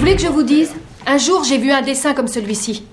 [0.00, 0.72] Voulez que je vous dise?
[1.06, 2.84] Un jour, j'ai vu un dessin comme celui-ci.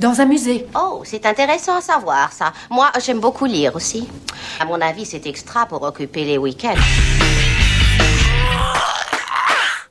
[0.00, 0.64] Dans un musée.
[0.74, 2.54] Oh, c'est intéressant à savoir, ça.
[2.70, 4.08] Moi, j'aime beaucoup lire aussi.
[4.58, 6.72] À mon avis, c'est extra pour occuper les week-ends.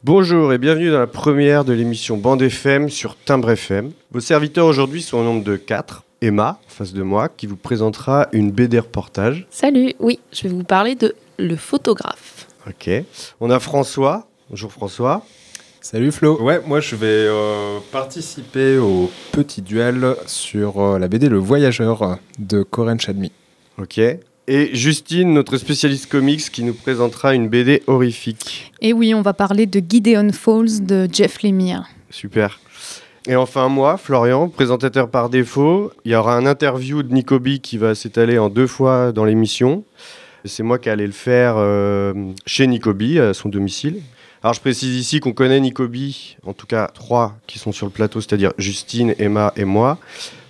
[0.03, 3.91] Bonjour et bienvenue dans la première de l'émission Bande FM sur Timbre FM.
[4.11, 6.05] Vos serviteurs aujourd'hui sont au nombre de 4.
[6.21, 9.45] Emma, en face de moi, qui vous présentera une BD reportage.
[9.51, 12.47] Salut, oui, je vais vous parler de Le photographe.
[12.67, 12.89] Ok.
[13.39, 14.25] On a François.
[14.49, 15.23] Bonjour François.
[15.89, 16.37] Salut Flo.
[16.41, 22.17] Ouais, moi je vais euh, participer au petit duel sur euh, la BD Le Voyageur
[22.39, 23.31] de Corinne Chadmi.
[23.77, 23.97] Ok.
[23.97, 28.73] Et Justine, notre spécialiste comics, qui nous présentera une BD horrifique.
[28.81, 31.85] Et oui, on va parler de Gideon Falls de Jeff Lemire.
[32.09, 32.59] Super.
[33.25, 35.93] Et enfin moi, Florian, présentateur par défaut.
[36.03, 39.85] Il y aura un interview de Nicobi qui va s'étaler en deux fois dans l'émission.
[40.43, 42.13] C'est moi qui allais le faire euh,
[42.45, 44.01] chez Nicobi, à son domicile.
[44.43, 47.91] Alors je précise ici qu'on connaît Nicobi, en tout cas trois qui sont sur le
[47.91, 49.97] plateau, c'est-à-dire Justine, Emma et moi,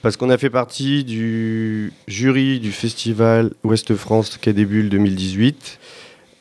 [0.01, 5.79] parce qu'on a fait partie du jury du festival Ouest France Quai des Bulles 2018,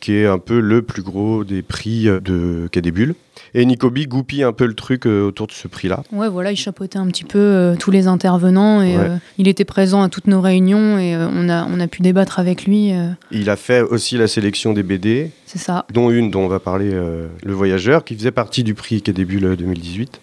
[0.06, 3.16] qui est un peu le plus gros des prix de Quai des Bulles.
[3.54, 6.04] Et Nicobi goupille un peu le truc euh, autour de ce prix-là.
[6.12, 9.02] Ouais, voilà, il chapeautait un petit peu euh, tous les intervenants et Ouais.
[9.02, 12.02] euh, il était présent à toutes nos réunions et euh, on, a, on a pu
[12.02, 12.92] débattre avec lui.
[13.32, 15.86] Il a fait aussi la sélection des BD, c'est ça.
[15.92, 19.24] dont une dont on va parler, Le Voyageur, qui faisait partie du prix Quai des
[19.24, 20.20] Bulles 2018.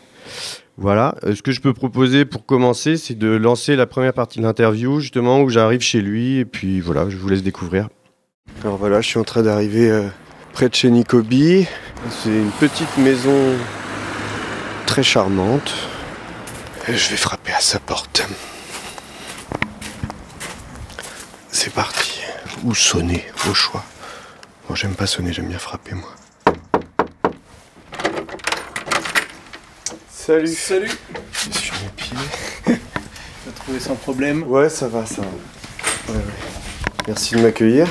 [0.77, 1.15] Voilà.
[1.35, 5.01] Ce que je peux proposer pour commencer, c'est de lancer la première partie de l'interview,
[5.01, 7.89] justement, où j'arrive chez lui, et puis voilà, je vous laisse découvrir.
[8.63, 10.07] Alors voilà, je suis en train d'arriver euh,
[10.53, 11.67] près de chez Nicobi.
[12.09, 13.57] C'est une petite maison
[14.85, 15.73] très charmante.
[16.87, 18.25] Et je vais frapper à sa porte.
[21.51, 22.21] C'est parti.
[22.63, 23.83] Ou sonner, au choix.
[24.69, 26.09] Bon, j'aime pas sonner, j'aime bien frapper, moi.
[30.09, 30.47] Salut.
[30.47, 30.91] Salut,
[31.51, 32.77] Je suis mes pieds.
[33.45, 34.43] t'as trouvé sans problème.
[34.43, 36.13] Ouais, ça va, ça va.
[36.13, 36.23] Ouais, ouais.
[37.07, 37.87] Merci de m'accueillir.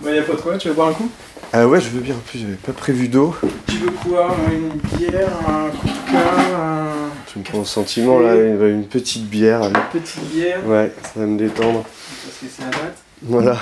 [0.00, 1.08] Bah y'a pas de quoi, tu veux boire un coup?
[1.52, 2.14] Ah ouais, je veux bien.
[2.14, 3.34] En plus, j'avais pas prévu d'eau.
[3.66, 4.36] Tu veux quoi?
[4.52, 6.88] Une bière, un coup de cœur, un...
[7.26, 9.62] Tu me prends au sentiment là, une, une petite bière.
[9.62, 9.74] allez.
[9.92, 10.64] petite bière?
[10.66, 11.82] Ouais, ça va me détendre.
[11.82, 12.96] Parce que c'est un date.
[13.22, 13.56] Voilà.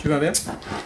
[0.00, 0.32] Tu vas bien?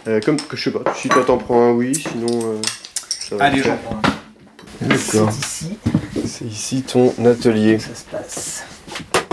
[0.08, 2.28] Euh, comme que je sais pas, si toi t'en prends un, oui, sinon.
[2.44, 2.60] euh,
[3.08, 4.86] ça va Allez, le j'en prends un.
[4.86, 5.30] D'accord.
[5.32, 5.78] C'est ici
[6.26, 7.78] C'est ici ton atelier.
[7.78, 8.64] ça se passe.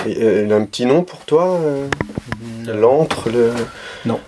[0.06, 1.88] Et, euh, il a un petit nom pour toi euh,
[2.66, 3.52] L'antre, le.
[4.06, 4.20] Non.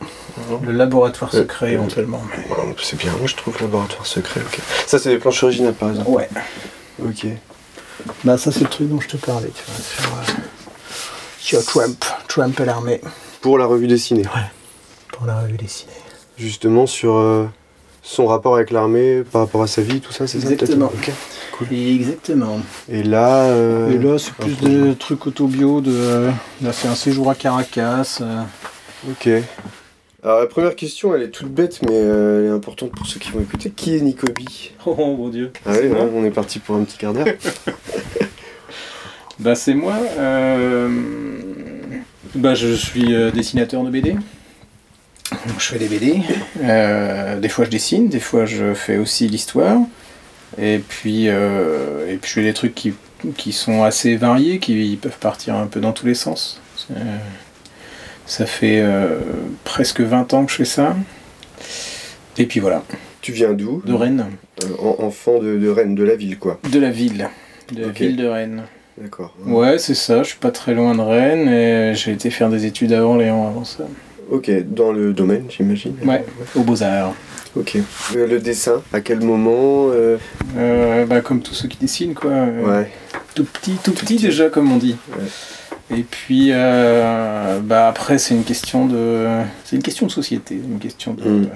[0.64, 2.22] Le laboratoire Euh, secret euh, éventuellement.
[2.30, 4.60] mais- C'est bien, moi je trouve laboratoire secret, ok.
[4.88, 6.10] Ça, c'est des planches originales par exemple.
[6.10, 6.30] Ouais.
[7.04, 7.28] Ok.
[8.24, 10.42] Bah ça c'est le truc dont je te parlais, tu vois, sur, euh,
[11.40, 13.02] sur Trump, Trump et l'armée,
[13.42, 14.24] Pour la revue dessinée.
[15.12, 15.92] pour la revue dessinée.
[16.38, 17.46] Justement sur euh,
[18.02, 20.88] son rapport avec l'armée par rapport à sa vie, tout ça, c'est ça Exactement.
[20.88, 21.12] Ok.
[21.72, 22.60] Exactement.
[22.90, 23.44] Et là.
[23.44, 26.30] euh, Et là c'est plus des trucs autobio de...
[26.64, 28.18] Là c'est un séjour à Caracas.
[28.22, 28.42] euh,
[29.12, 29.30] Ok.
[30.24, 33.20] Alors la première question, elle est toute bête, mais euh, elle est importante pour ceux
[33.20, 33.72] qui vont écouter.
[33.72, 34.72] Qui est Nicobi?
[34.86, 35.52] Oh, mon dieu.
[35.66, 37.26] Ah oui, hein, on est parti pour un petit quart d'heure.
[39.40, 39.96] Bah c'est moi.
[40.20, 40.88] euh,
[42.36, 44.12] Bah je suis euh, dessinateur de BD.
[44.12, 44.22] Donc,
[45.58, 46.20] je fais des BD.
[46.62, 49.80] Euh, des fois je dessine, des fois je fais aussi l'histoire.
[50.62, 52.94] Et puis, et puis je fais des trucs qui,
[53.36, 56.62] qui sont assez variés, qui peuvent partir un peu dans tous les sens.
[56.78, 56.94] C'est-
[58.32, 59.20] Ça fait euh,
[59.66, 60.96] presque 20 ans que je fais ça.
[62.38, 62.82] Et puis voilà,
[63.20, 63.82] tu viens d'où?
[63.86, 64.26] De Rennes.
[64.64, 66.58] Euh, en- Enfant de, de Rennes, de la ville, quoi.
[66.72, 67.28] De la ville.
[67.74, 68.64] De la ville de Rennes.
[68.98, 69.36] D'accord.
[69.46, 72.66] Ouais, c'est ça, je suis pas très loin de Rennes et j'ai été faire des
[72.66, 73.84] études avant Léon avant ça.
[74.30, 75.96] Ok, dans le domaine, j'imagine.
[76.06, 76.24] Ouais,
[76.56, 77.14] aux Beaux-Arts.
[77.58, 77.76] Ok.
[78.16, 80.16] Euh, le dessin, à quel moment euh,
[80.58, 82.32] Euh, bah, comme tous ceux qui dessinent, quoi.
[82.32, 82.90] Ouais.
[83.36, 84.24] Tout petit, tout, petit, petit.
[84.28, 84.96] déjà, comme on dit.
[85.20, 85.26] Ouais.
[85.96, 89.26] Et puis, euh, bah, après, c'est une question de.
[89.66, 91.48] C'est une question de société, une question de, Mm.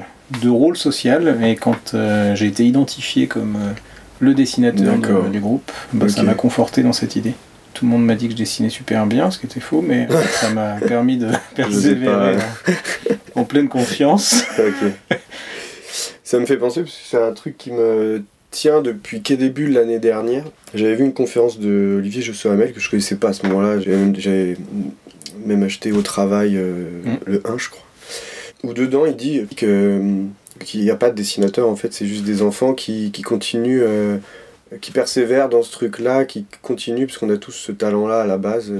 [0.41, 1.37] de rôle social.
[1.43, 3.71] Et quand euh, j'ai été identifié comme euh,
[4.19, 7.33] le dessinateur de- du groupe, bah, ça m'a conforté dans cette idée.
[7.73, 10.07] Tout le monde m'a dit que je dessinais super bien, ce qui était faux, mais
[10.39, 12.11] ça m'a permis de persévérer pas.
[12.27, 14.43] euh, en pleine confiance.
[16.23, 18.23] Ça me fait penser, parce que c'est un truc qui me
[18.55, 20.45] tient depuis qu'est début de l'année dernière.
[20.73, 23.81] J'avais vu une conférence de Olivier Josso-Hamel que je connaissais pas à ce moment-là.
[23.81, 24.55] J'avais
[25.45, 27.17] même, acheté au travail euh, Mm.
[27.25, 27.83] le 1, je crois.
[28.63, 30.01] Où dedans, il dit que,
[30.63, 33.83] qu'il n'y a pas de dessinateur, en fait, c'est juste des enfants qui, qui continuent,
[33.83, 34.17] euh,
[34.81, 38.37] qui persévèrent dans ce truc-là, qui continuent, parce qu'on a tous ce talent-là à la
[38.37, 38.71] base.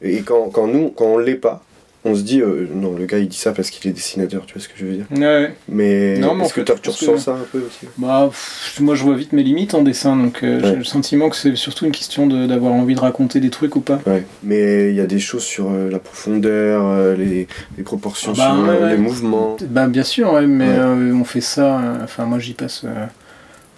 [0.00, 1.62] Et quand, quand nous, quand on l'est pas,
[2.06, 4.54] on se dit, euh, non, le gars il dit ça parce qu'il est dessinateur, tu
[4.54, 5.52] vois ce que je veux dire Ouais.
[5.68, 7.86] Mais Non, mais est-ce que fait, tu ressens que- ça un peu aussi?
[7.98, 10.68] Bah, pff, moi je vois vite mes limites en dessin, donc euh, Ouais.
[10.70, 13.76] j'ai le sentiment que c'est surtout une question de- d'avoir envie de raconter des trucs
[13.76, 14.00] ou pas.
[14.06, 14.24] Ouais.
[14.42, 18.54] Mais il y a des choses sur euh, la profondeur, les, les proportions, Ah bah,
[18.56, 18.90] sur, ouais, ouais.
[18.92, 19.56] les mouvements.
[19.68, 20.78] Bah bien sûr, mais
[21.12, 22.84] on fait ça, enfin moi j'y passe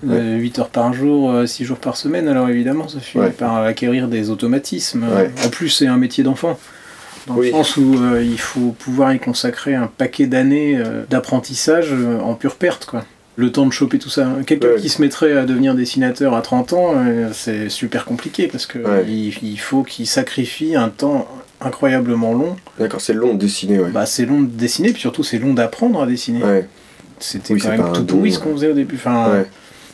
[0.07, 0.37] Ouais.
[0.37, 4.31] 8 heures par jour, 6 jours par semaine, alors évidemment ça finit par acquérir des
[4.31, 5.05] automatismes.
[5.45, 6.57] En plus c'est un métier d'enfant,
[7.29, 7.47] dans Oui.
[7.47, 12.19] le sens où euh, il faut pouvoir y consacrer un paquet d'années euh, d'apprentissage euh,
[12.21, 13.05] en pure perte quoi.
[13.37, 14.29] Le temps de choper tout ça.
[14.47, 14.77] Quelqu'un Ouais.
[14.81, 16.95] qui se mettrait à devenir dessinateur à 30 ans,
[17.33, 19.05] c'est super compliqué parce que Ouais.
[19.07, 21.29] il, il faut qu'il sacrifie un temps
[21.61, 22.57] incroyablement long.
[22.81, 23.91] D'accord, c'est long de dessiner, ouais.
[23.91, 26.43] Bah, c'est long de dessiner, puis surtout c'est long d'apprendre à dessiner.
[26.43, 26.67] ouais.
[27.21, 28.97] C'était Oui, quand même tout pourri ce qu'on faisait au début.
[28.97, 29.43] Enfin, Ouais.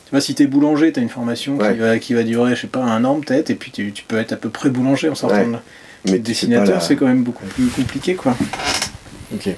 [0.06, 1.72] tu vois, si t'es boulanger, t'as une formation Ouais.
[1.74, 4.04] qui, va, qui va durer, je sais pas, un an peut-être, et puis tu, tu
[4.04, 5.62] peux être à peu près boulanger en sortant de là.
[6.06, 8.36] Mais dessinateur, la- c'est quand même beaucoup plus compliqué, quoi.
[9.34, 9.48] Ok.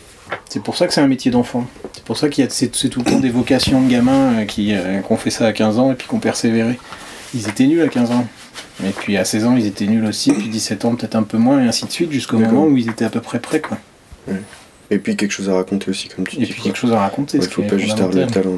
[0.48, 1.66] C'est pour ça que c'est un métier d'enfant.
[1.92, 4.44] C'est pour ça qu'il y a c'est, tout le temps des vocations de gamins euh,
[4.44, 6.78] qui, euh, qui ont fait ça à 15 ans et puis qui ont persévéré.
[7.34, 8.26] Ils étaient nuls à 15 ans.
[8.84, 11.38] Et puis à 16 ans, ils étaient nuls aussi, puis 17 ans, peut-être un peu
[11.38, 13.78] moins, et ainsi de suite, jusqu'au moment où ils étaient à peu près prêts, quoi.
[14.90, 16.46] Et puis quelque chose à raconter aussi, comme tu Et dis.
[16.46, 16.64] puis quoi.
[16.64, 17.38] quelque chose à raconter.
[17.38, 18.50] Ouais, ce faut pas juste avoir le talent.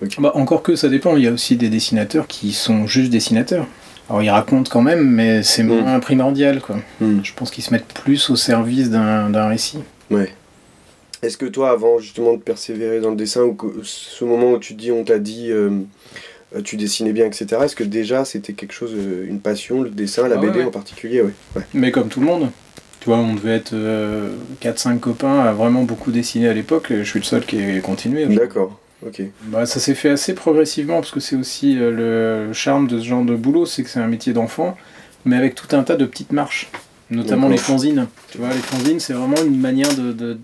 [0.00, 0.08] ouais.
[0.18, 3.66] Bah, encore que ça dépend, il y a aussi des dessinateurs qui sont juste dessinateurs.
[4.08, 5.80] Alors ils racontent quand même, mais c'est Mm.
[5.80, 6.76] moins primordial quoi.
[7.00, 7.20] Hmm.
[7.22, 9.78] Je pense qu'ils se mettent plus au service d'un d'un récit.
[10.10, 10.30] Ouais.
[11.22, 14.58] Est-ce que toi, avant justement de persévérer dans le dessin, ou que ce moment où
[14.58, 15.70] tu te dis, on t'a dit, euh,
[16.54, 19.90] euh, tu dessinais bien, etc., est-ce que déjà c'était quelque chose, euh, une passion, le
[19.90, 20.64] dessin, la Ah BD ouais.
[20.66, 21.32] en particulier ouais.
[21.56, 21.62] ouais.
[21.74, 22.50] Mais comme tout le monde,
[23.00, 23.74] tu vois, on devait être
[24.60, 27.80] 4-5 copains à vraiment beaucoup dessiner à l'époque, et je suis le seul qui ait
[27.80, 28.26] continué.
[28.26, 29.22] D'accord, ok.
[29.44, 33.04] Bah, ça s'est fait assez progressivement, parce que c'est aussi euh, le charme de ce
[33.04, 34.76] genre de boulot, c'est que c'est un métier d'enfant,
[35.24, 36.70] mais avec tout un tas de petites marches,
[37.10, 38.06] notamment les fanzines.
[38.30, 40.38] Tu vois, les fanzines, c'est vraiment une manière de, de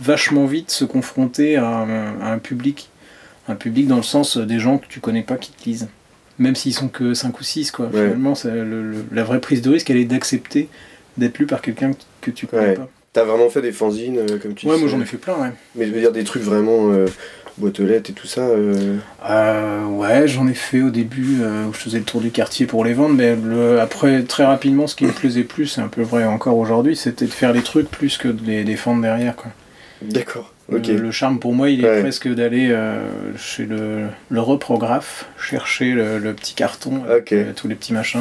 [0.00, 2.90] vachement vite se confronter à un, à un public.
[3.48, 5.88] Un public dans le sens des gens que tu connais pas qui te lisent.
[6.38, 7.86] Même s'ils sont que 5 ou 6, quoi.
[7.86, 7.92] Ouais.
[7.92, 10.68] Finalement, c'est le- le- la vraie prise de risque, elle est d'accepter
[11.16, 12.74] d'être lu par quelqu'un que tu connais Ouais.
[12.74, 12.88] pas.
[13.16, 15.32] T'as vraiment fait des fanzines, euh, comme tu Ouais, dis moi j'en ai fait plein,
[15.40, 15.48] ouais.
[15.74, 17.06] Mais je veux dire des trucs vraiment euh,
[17.56, 18.42] boîte aux lettres et tout ça.
[18.42, 18.96] euh,
[19.26, 22.66] Euh, ouais, j'en ai fait au début euh, où je faisais le tour du quartier
[22.66, 25.88] pour les vendre, mais le- après, très rapidement, ce qui me plaisait plus, c'est un
[25.88, 29.34] peu vrai encore aujourd'hui, c'était de faire les trucs plus que de les défendre derrière.
[29.34, 29.50] Quoi.
[30.02, 30.86] D'accord, ok.
[30.88, 32.00] Le, le charme pour moi, il est Ouais.
[32.02, 32.98] presque d'aller euh,
[33.38, 37.22] chez le, le reprographe, chercher le, le petit carton, euh,
[37.56, 38.20] tous les petits machins.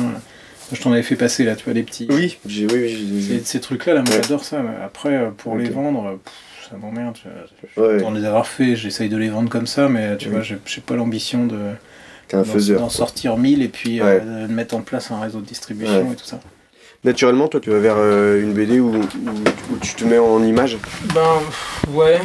[0.71, 2.07] Je t'en avais fait passer là, tu vois, des petits.
[2.09, 4.21] Oui, j'ai, oui, oui, j'ai- Ces, ces trucs-là, là, moi Ouais.
[4.23, 4.61] j'adore ça.
[4.83, 7.15] Après, euh, pour les vendre, euh, pff, ça m'emmerde.
[7.15, 7.27] tu
[7.75, 7.97] vois.
[7.99, 8.11] Je Ouais.
[8.11, 10.33] de les avoir fait, j'essaye de les vendre comme ça, mais tu Oui.
[10.33, 11.57] vois, j'ai j'ai pas l'ambition de
[12.27, 12.79] T'es un d'en- faiseur.
[12.79, 12.93] d'en quoi.
[12.95, 14.19] sortir 1000 et puis Ouais.
[14.23, 16.13] euh, de mettre en place un réseau de distribution Ouais.
[16.13, 16.39] et tout ça.
[17.03, 20.43] Naturellement, toi, tu vas vers euh, une BD où, où- où tu te mets en
[20.43, 20.77] image?
[21.13, 21.21] Ben
[21.93, 22.19] ouais,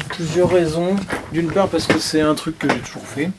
[0.00, 0.96] pour plusieurs raisons.
[1.32, 3.30] D'une part parce que c'est un truc que j'ai toujours fait,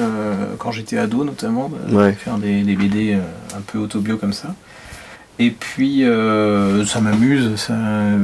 [0.00, 2.12] euh, quand j'étais ado notamment, Ouais.
[2.12, 3.18] faire des, des BD euh,
[3.56, 4.54] un peu autobio comme ça.
[5.38, 7.74] Et puis euh, ça m'amuse, ça,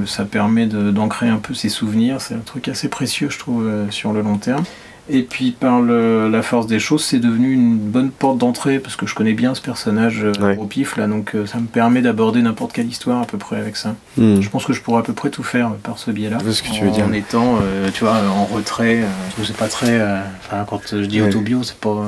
[0.07, 3.91] ça permet d'ancrer un peu ses souvenirs, c'est un truc assez précieux je trouve euh,
[3.91, 4.65] sur le long terme.
[5.09, 8.97] Et puis par le- la force des choses, c'est devenu une bonne porte d'entrée parce
[8.97, 10.57] que je connais bien ce personnage euh, Ouais.
[10.59, 13.57] au pif là, donc euh, ça me permet d'aborder n'importe quelle histoire à peu près
[13.57, 13.95] avec ça.
[14.19, 16.39] Je pense que je pourrais à peu près tout faire par ce biais-là.
[16.51, 17.07] Ce que tu en veux dire.
[17.15, 19.03] étant, euh, tu vois, en retrait.
[19.03, 20.01] euh, c'est pas très.
[20.41, 21.29] Enfin, quand je dis Ouais.
[21.29, 22.05] autobio, c'est pas.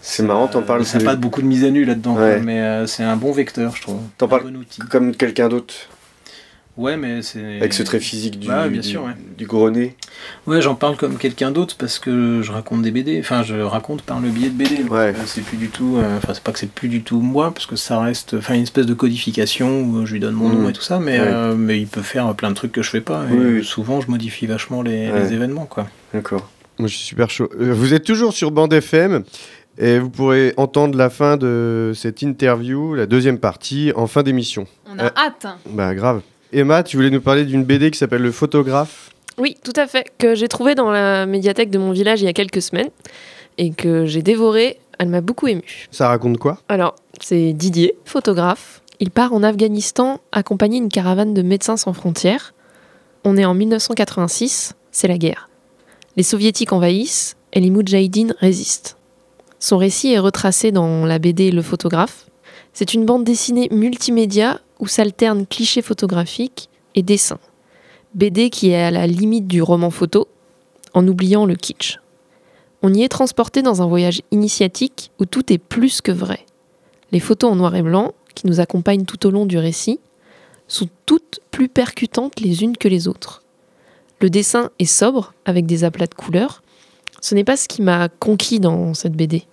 [0.00, 0.84] C'est marrant, t'en parles.
[0.84, 2.40] Ça n'a c'est- pas beaucoup de mise à nu là-dedans, Ouais.
[2.40, 3.98] mais euh, c'est un bon vecteur, je trouve.
[4.18, 4.80] T'en parles bon outil.
[4.90, 5.74] comme quelqu'un d'autre,
[6.76, 7.58] Ouais, mais c'est.
[7.58, 9.12] avec ce trait physique du, Bah, bien du, sûr, ouais.
[9.38, 9.94] du gros nez.
[10.48, 13.20] Ouais, j'en parle comme quelqu'un d'autre parce que je raconte des BD.
[13.20, 14.82] Enfin, je raconte par le biais de BD.
[14.90, 14.98] Ouais.
[14.98, 15.96] euh, c'est plus du tout.
[15.98, 18.34] euh, Enfin, c'est pas que c'est plus du tout moi, parce que ça reste.
[18.34, 21.20] Enfin, une espèce de codification où je lui donne mon nom et tout ça, mais,
[21.20, 21.26] Ouais.
[21.28, 23.24] euh, mais il peut faire plein de trucs que je fais pas.
[23.30, 23.64] Et Oui, oui.
[23.64, 25.20] Souvent, je modifie vachement les, Ouais.
[25.20, 25.86] les événements, quoi.
[26.12, 26.50] D'accord.
[26.80, 27.48] Moi, je suis super chaud.
[27.60, 29.22] Euh, Vous êtes toujours sur Bande FM
[29.78, 34.66] et vous pourrez entendre la fin de cette interview, la deuxième partie, en fin d'émission.
[34.92, 35.46] On a Euh, hâte.
[35.70, 36.20] Bah, grave.
[36.54, 39.10] Emma, tu voulais nous parler d'une BD qui s'appelle Le photographe.
[39.38, 40.12] Oui, tout à fait.
[40.18, 42.90] Que j'ai trouvé dans la médiathèque de mon village il y a quelques semaines
[43.58, 45.88] et que j'ai dévoré elle m'a beaucoup émue.
[45.90, 46.58] Ça raconte quoi?
[46.68, 48.82] Alors, c'est Didier, photographe.
[49.00, 52.54] Il part en Afghanistan accompagné d'une caravane de médecins sans frontières.
[53.24, 55.48] On est en 1986, c'est la guerre.
[56.16, 58.96] Les soviétiques envahissent et les Moudjahidines résistent.
[59.58, 62.26] Son récit est retracé dans la BD Le photographe.
[62.72, 67.40] C'est une bande dessinée multimédia où s'alternent clichés photographiques et dessins.
[68.12, 70.28] BD qui est à la limite du roman photo,
[70.92, 72.00] en oubliant le kitsch.
[72.82, 76.44] On y est transporté dans un voyage initiatique où tout est plus que vrai.
[77.12, 80.00] Les photos en noir et blanc, qui nous accompagnent tout au long du récit,
[80.68, 83.42] sont toutes plus percutantes les unes que les autres.
[84.20, 86.62] Le dessin est sobre, avec des aplats de couleurs.
[87.22, 89.44] Ce n'est pas ce qui m'a conquis dans cette BD.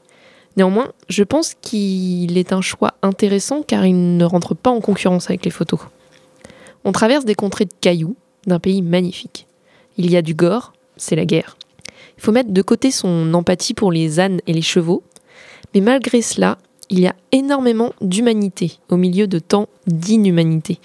[0.58, 5.30] Néanmoins, je pense qu'il est un choix intéressant car il ne rentre pas en concurrence
[5.30, 5.80] avec les photos.
[6.84, 8.16] On traverse des contrées de cailloux,
[8.48, 9.48] d'un pays magnifique.
[9.98, 11.58] Il y a du gore, c'est la guerre.
[12.18, 15.04] Il faut mettre de côté son empathie pour les ânes et les chevaux,
[15.74, 16.58] mais malgré cela,
[16.90, 20.80] il y a énormément d'humanité au milieu de tant d'inhumanité.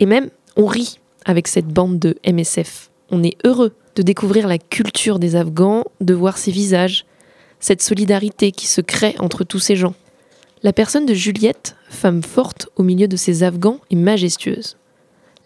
[0.00, 2.90] Et même, on rit avec cette bande de MSF.
[3.10, 7.04] On est heureux de découvrir la culture des Afghans, de voir ces visages,
[7.60, 9.94] cette solidarité qui se crée entre tous ces gens.
[10.62, 14.76] La personne de Juliette, femme forte au milieu de ces Afghans, est majestueuse.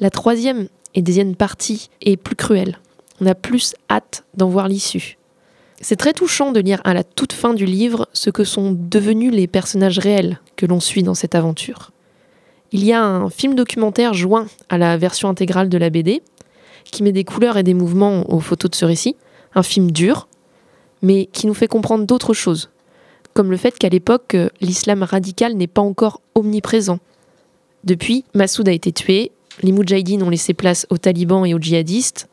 [0.00, 2.78] La troisième et deuxième partie est plus cruelle.
[3.20, 5.18] On a plus hâte d'en voir l'issue.
[5.80, 9.32] C'est très touchant de lire à la toute fin du livre ce que sont devenus
[9.32, 11.90] les personnages réels que l'on suit dans cette aventure.
[12.72, 16.22] Il y a un film documentaire joint à la version intégrale de la BD
[16.84, 19.16] qui met des couleurs et des mouvements aux photos de ce récit,
[19.54, 20.28] un film dur,
[21.04, 22.70] mais qui nous fait comprendre d'autres choses,
[23.34, 26.98] comme le fait qu'à l'époque, l'islam radical n'est pas encore omniprésent.
[27.84, 29.30] Depuis, Massoud a été tué,
[29.62, 32.28] les Moudjahidines ont laissé place aux talibans et aux djihadistes,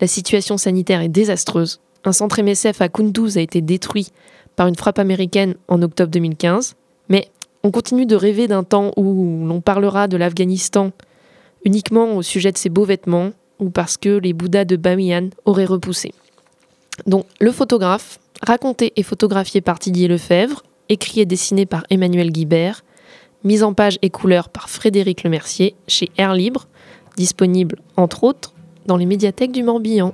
[0.00, 1.80] la situation sanitaire est désastreuse.
[2.04, 4.08] Un centre MSF à Kunduz a été détruit
[4.56, 6.76] par une frappe américaine en octobre 2015.
[7.08, 7.28] Mais
[7.64, 10.92] on continue de rêver d'un temps où l'on parlera de l'Afghanistan
[11.64, 15.64] uniquement au sujet de ses beaux vêtements ou parce que les Bouddhas de Bamiyan auraient
[15.64, 16.12] repoussé.
[17.06, 22.84] Donc, le photographe, raconté et photographié par Didier Lefebvre, écrit et dessiné par Emmanuel Guibert,
[23.44, 26.66] mise en page et couleur par Frédéric Lemercier chez Air Libre,
[27.16, 28.54] disponible entre autres
[28.86, 30.12] dans les médiathèques du Morbihan.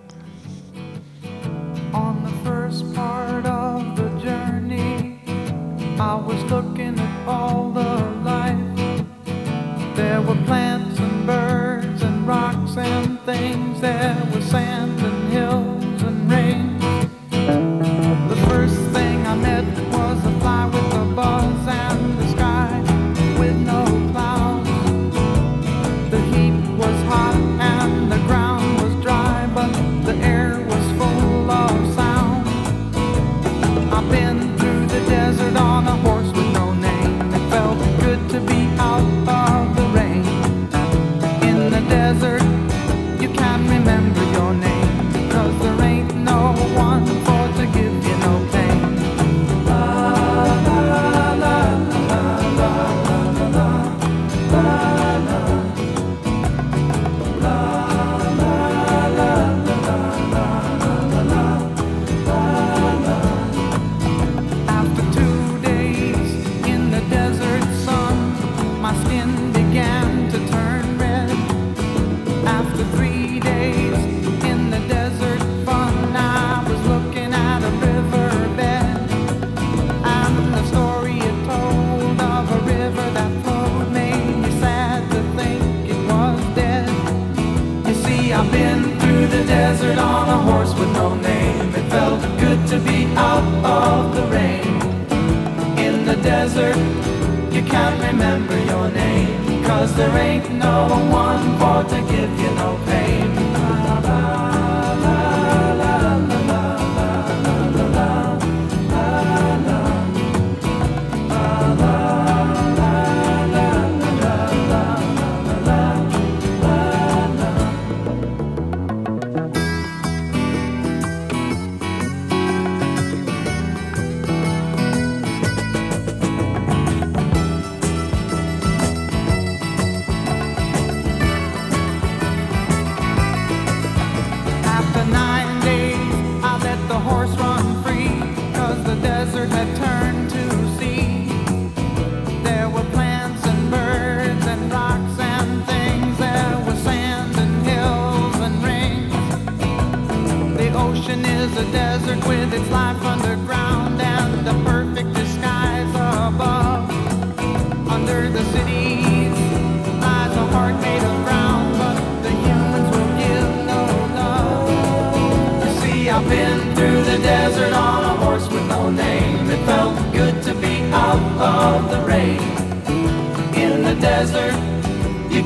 [9.96, 13.80] There were plants and birds and rocks and things.
[13.80, 14.16] There
[14.50, 14.83] sand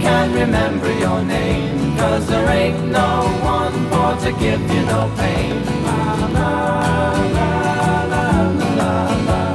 [0.08, 1.96] can't remember your name.
[1.98, 3.12] Cause there ain't no
[3.56, 5.54] one for to give you no pain.
[5.86, 6.02] La,
[6.36, 6.52] la,
[7.36, 7.50] la,
[8.12, 8.26] la,
[8.80, 8.92] la,
[9.28, 9.47] la,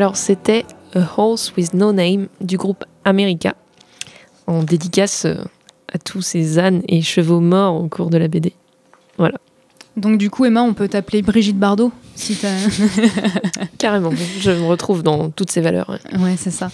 [0.00, 0.64] Alors, c'était
[0.94, 3.54] A Horse with No Name du groupe America,
[4.46, 5.34] en dédicace euh,
[5.92, 8.54] à tous ces ânes et chevaux morts au cours de la BD.
[9.18, 9.36] Voilà.
[9.98, 12.48] Donc du coup, Emma, on peut t'appeler Brigitte Bardot si t'as...
[13.78, 15.90] Carrément, je me retrouve dans toutes ces valeurs.
[15.90, 16.18] ouais.
[16.18, 16.70] Ouais, c'est ça.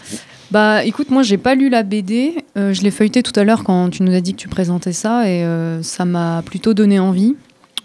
[0.52, 3.64] Bah écoute, moi j'ai pas lu la BD, Euh, je l'ai feuilleté tout à l'heure
[3.64, 7.00] quand tu nous as dit que tu présentais ça et euh, ça m'a plutôt donné
[7.00, 7.34] envie.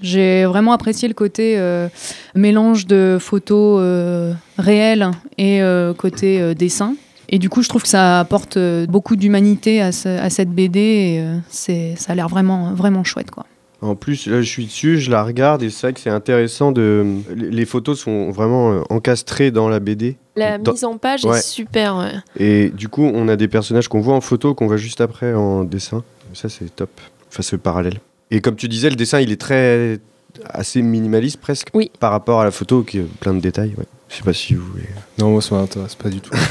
[0.02, 1.88] J'ai vraiment apprécié le côté euh,
[2.36, 6.96] mélange de photos euh, réelles et euh, côté euh, dessin.
[7.30, 10.50] Et du coup, je trouve que ça apporte euh, beaucoup d'humanité à, ce- à cette
[10.50, 13.32] BD et euh, c'est, ça a l'air vraiment, vraiment chouette.
[13.32, 13.46] Quoi.
[13.82, 16.72] En plus, là, je suis dessus, je la regarde et c'est vrai que c'est intéressant
[16.72, 17.06] de.
[17.36, 20.18] Les photos sont vraiment encastrées dans la BD.
[20.36, 21.38] La Dans- mise en page Ouais.
[21.38, 21.96] est super.
[21.98, 22.12] ouais.
[22.38, 25.34] Et du coup, on a des personnages qu'on voit en photo, qu'on voit juste après
[25.34, 26.04] en dessin.
[26.34, 26.90] Ça, c'est top.
[27.30, 28.00] Enfin, c'est le parallèle.
[28.32, 30.00] Et comme tu disais, le dessin, il est très.
[30.46, 31.68] assez minimaliste presque.
[31.74, 31.92] Oui.
[32.00, 33.74] Par rapport à la photo, qui a plein de détails.
[33.78, 33.86] Ouais.
[34.10, 34.88] Je sais pas si vous voulez.
[35.20, 36.32] Non, moi ça m'intéresse pas du tout.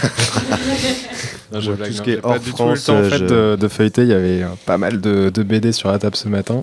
[1.52, 3.10] Non, je tout ce qui est pas hors du tout France, le temps en euh,
[3.10, 4.02] fait, je- de, de feuilleter.
[4.02, 6.62] Il y avait euh, pas mal de, de BD sur la table ce matin.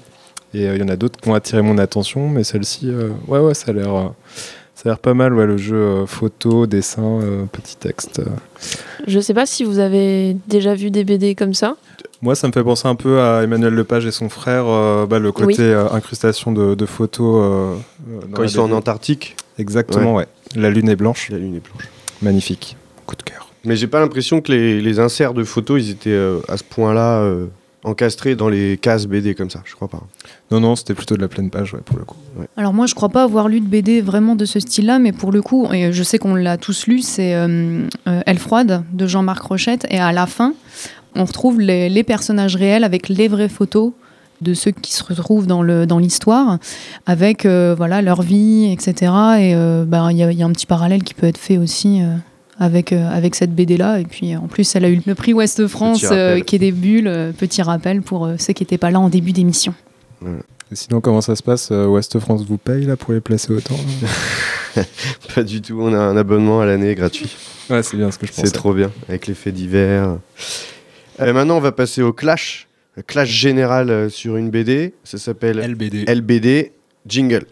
[0.53, 2.29] Et euh, il y en a d'autres qui ont attiré mon attention.
[2.29, 3.93] Mais celle-ci, euh, ouais, ouais, ça a l'air.
[3.93, 4.07] euh,
[4.87, 8.21] l'air pas mal, ouais, le jeu euh, photo, dessin, euh, petit texte.
[9.07, 11.75] Je sais pas si vous avez déjà vu des BD comme ça.
[12.21, 15.19] Moi, ça me fait penser un peu à Emmanuel Lepage et son frère, euh, bah,
[15.19, 15.55] le côté Oui.
[15.59, 17.77] euh, incrustation de, de photos.
[18.33, 18.71] Quand la ils sont en.
[18.71, 19.35] Antarctique.
[19.59, 20.27] Exactement, ouais.
[20.55, 21.29] La lune est blanche.
[21.29, 21.87] La lune est blanche.
[22.21, 22.75] Magnifique.
[23.05, 23.49] Coup de cœur.
[23.65, 26.63] Mais j'ai pas l'impression que les, les inserts de photos, ils étaient euh, à ce
[26.63, 27.23] point-là
[27.87, 29.61] encastrés dans les cases BD comme ça.
[29.65, 30.01] Je crois pas.
[30.51, 32.15] Non, non, c'était plutôt de la pleine page, ouais, pour le coup.
[32.55, 35.31] Alors moi, je crois pas avoir lu de BD vraiment de ce style-là, mais pour
[35.31, 39.07] le coup, et je sais qu'on l'a tous lu, c'est euh, euh, Elle froide de
[39.07, 40.53] Jean-Marc Rochette, et à la fin,
[41.15, 43.93] on retrouve les, les personnages réels avec les vraies photos
[44.41, 46.59] de ceux qui se retrouvent dans le dans l'histoire,
[47.07, 48.93] avec euh, voilà leur vie, etc.
[49.39, 51.39] Et euh, bah, il y, a- il y a un petit parallèle qui peut être
[51.39, 52.01] fait aussi.
[52.59, 53.99] Avec, euh, avec cette BD-là.
[53.99, 56.71] Et puis en plus, elle a eu le prix Ouest France, euh, qui est des
[56.71, 57.07] bulles.
[57.07, 59.73] euh, petit rappel pour euh, ceux qui n'étaient pas là en début d'émission.
[60.71, 63.77] Et sinon, comment ça se passe Ouest France vous paye là pour les placer autant
[64.75, 64.83] là
[65.35, 65.79] Pas du tout.
[65.81, 67.35] On a un abonnement à l'année gratuit.
[67.69, 68.47] Ouais, c'est bien ce que je pensais.
[68.47, 70.17] C'est trop bien, avec les faits divers.
[71.19, 72.67] Euh, maintenant, on va passer au clash.
[72.95, 74.93] Le clash général sur une BD.
[75.03, 76.05] Ça s'appelle LBD.
[76.07, 76.71] LBD
[77.05, 77.45] Jingle.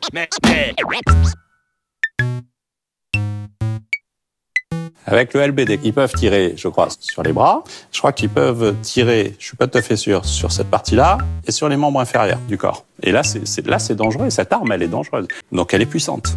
[5.07, 7.63] Avec le LBD, ils peuvent tirer, je crois, sur les bras.
[7.91, 11.19] Je crois qu'ils peuvent tirer, je suis pas tout à fait sûr, sur cette partie-là
[11.45, 12.85] et sur les membres inférieurs du corps.
[13.03, 14.31] Et là, c'est c'est- là, c'est dangereux.
[14.31, 15.27] Cette arme, elle est dangereuse.
[15.51, 16.35] Donc, elle est puissante.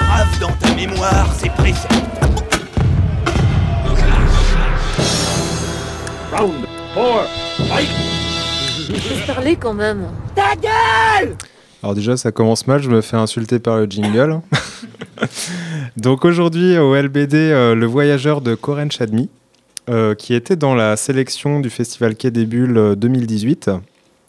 [0.00, 1.88] Grave dans ta mémoire, c'est précis.
[6.32, 6.52] Round
[6.94, 7.22] four,
[7.68, 7.88] fight!
[9.26, 10.06] parler quand même.
[10.36, 11.36] Ta gueule
[11.82, 14.40] Alors déjà, ça commence mal, je me fais insulter par le jingle.
[15.96, 19.30] Donc aujourd'hui, au LBD, euh, le voyageur de Corinne Chadmi,
[19.88, 23.70] euh, qui était dans la sélection du Festival Quai des Bulles euh, 2018.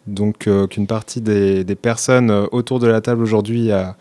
[0.06, 3.96] Donc euh, qu'une partie des, des personnes autour de la table aujourd'hui a,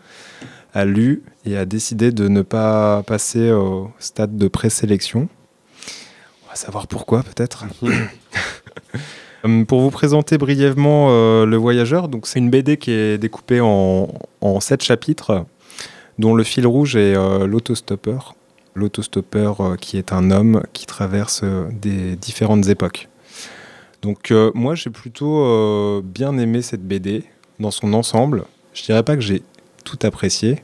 [0.75, 5.27] a lu et a décidé de ne pas passer au stade de présélection.
[6.45, 7.65] On va savoir pourquoi peut-être.
[9.67, 14.07] Pour vous présenter brièvement euh, Le Voyageur, donc c'est une BD qui est découpée en,
[14.41, 15.45] en sept chapitres,
[16.19, 18.35] dont le fil rouge est euh, l'autostoppeur.
[18.73, 23.09] L'autostoppeur euh, qui est un homme qui traverse euh, des différentes époques.
[24.01, 27.23] Donc moi j'ai plutôt bien aimé cette BD
[27.59, 28.43] dans son ensemble.
[28.75, 29.41] Je dirais pas que j'ai
[29.83, 30.61] tout apprécié.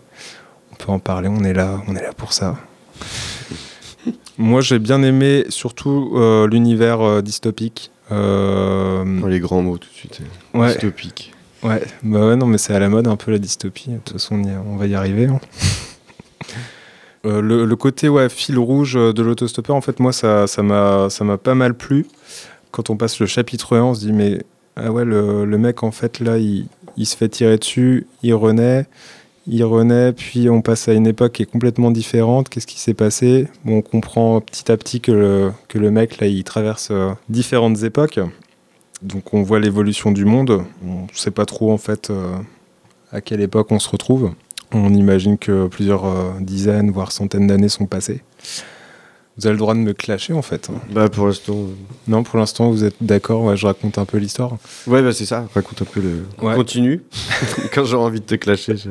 [0.71, 2.57] On peut en parler, on est là, on est là pour ça.
[4.37, 7.91] Moi, j'ai bien aimé surtout euh, l'univers euh, dystopique.
[8.11, 10.21] Euh, les grands mots tout de suite.
[10.53, 10.73] Ouais.
[10.73, 11.33] Dystopique.
[11.63, 13.91] Ouais, bah non, mais c'est à la mode un peu la dystopie.
[13.91, 15.25] De toute façon, on, va y arriver.
[15.25, 15.39] hein.
[17.23, 21.23] Euh, le, côté ouais, fil rouge euh, de l'autostoppeur, en fait, moi, ça m'a ça
[21.23, 22.07] m'a pas mal plu.
[22.71, 24.41] Quand on passe le chapitre 1, on se dit, mais
[24.75, 26.67] ah ouais, le, le mec, en fait, là, il,
[27.05, 28.87] se fait tirer dessus, il renaît,
[29.45, 32.49] il renaît, puis on passe à une époque qui est complètement différente.
[32.49, 33.47] Qu'est-ce qui s'est passé?
[33.65, 37.83] On comprend petit à petit que le, que le mec, là, il traverse euh, différentes
[37.83, 38.19] époques.
[39.01, 40.63] Donc on voit l'évolution du monde.
[40.85, 42.35] On ne sait pas trop en fait euh,
[43.11, 44.31] à quelle époque on se retrouve.
[44.73, 48.21] On imagine que plusieurs euh, dizaines, voire centaines d'années sont passées.
[49.37, 50.69] Vous avez le droit de me clasher en fait.
[50.91, 51.55] Bah pour l'instant.
[51.55, 51.65] euh,
[52.07, 54.57] Non, pour l'instant vous êtes d'accord, ouais, je raconte un peu l'histoire.
[54.87, 55.47] Ouais, bah c'est ça.
[55.55, 56.25] Raconte un peu le.
[56.45, 56.55] Ouais.
[56.55, 57.01] Continue.
[57.73, 58.77] Quand j'aurai envie de te clasher.
[58.77, 58.89] je-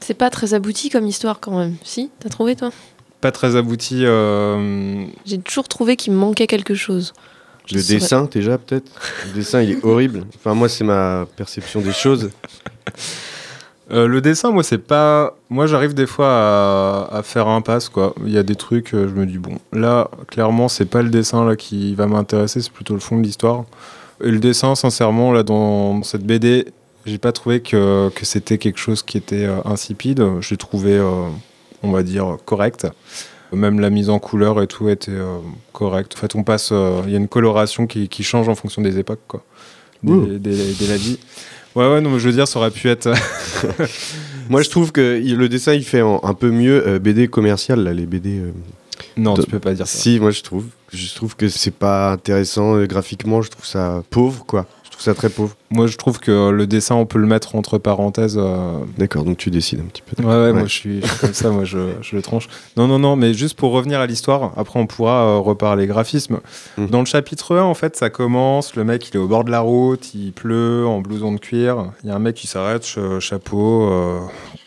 [0.00, 1.76] C'est pas très abouti comme histoire quand même.
[1.84, 2.10] Si?
[2.20, 2.70] T'as trouvé toi?
[3.20, 4.02] Pas très abouti.
[4.04, 7.12] euh, J'ai toujours trouvé qu'il me manquait quelque chose.
[7.68, 8.90] Je Le dessin, déjà, peut-être
[9.26, 10.24] Le dessin, il est horrible.
[10.36, 12.30] Enfin, moi, c'est ma perception des choses.
[13.90, 15.34] Euh, le dessin, moi, c'est pas.
[15.48, 18.14] Moi, j'arrive des fois à, à faire un passe, quoi.
[18.26, 21.08] Il y a des trucs, euh, je me dis, bon, là, clairement, c'est pas le
[21.08, 23.64] dessin là qui va m'intéresser, c'est plutôt le fond de l'histoire.
[24.22, 26.66] Et le dessin, sincèrement, là, dans cette BD,
[27.06, 30.22] j'ai pas trouvé que, que c'était quelque chose qui était euh, insipide.
[30.40, 31.28] J'ai trouvé, euh,
[31.82, 32.86] on va dire, correct.
[33.52, 35.38] Même la mise en couleur et tout était euh,
[35.72, 36.12] correct.
[36.16, 36.70] En fait, on passe.
[36.72, 39.42] euh, Il y a une coloration qui, qui change en fonction des époques, quoi.
[40.02, 41.18] Des, des, des la vie.
[41.74, 43.12] Ouais, ouais, non, mais je veux dire, ça aurait pu être.
[44.48, 47.92] Moi, je trouve que le dessin, il fait un peu mieux euh, BD commercial, là,
[47.92, 48.38] les BD.
[48.38, 48.50] euh,
[49.16, 49.98] Non, de- tu peux pas dire ça.
[49.98, 50.66] Si, moi, je trouve.
[50.92, 53.42] Je trouve que c'est pas intéressant graphiquement.
[53.42, 54.66] Je trouve ça pauvre, quoi.
[54.98, 55.54] Trouve ça très pauvre.
[55.70, 58.36] Moi, je trouve que le dessin, on peut le mettre entre parenthèses.
[58.36, 60.20] euh, D'accord, donc tu décides un petit peu.
[60.22, 62.48] Ouais, ouais, moi je suis, je suis comme ça, moi je, je le tranche.
[62.76, 66.40] Non, non, non, mais juste pour revenir à l'histoire, après on pourra euh, reparler graphisme.
[66.78, 66.86] Mm.
[66.86, 69.52] Dans le chapitre 1, en fait, ça commence, le mec il est au bord de
[69.52, 71.92] la route, il pleut, en blouson de cuir.
[72.02, 74.18] Il y a un mec qui s'arrête, ch- chapeau, euh,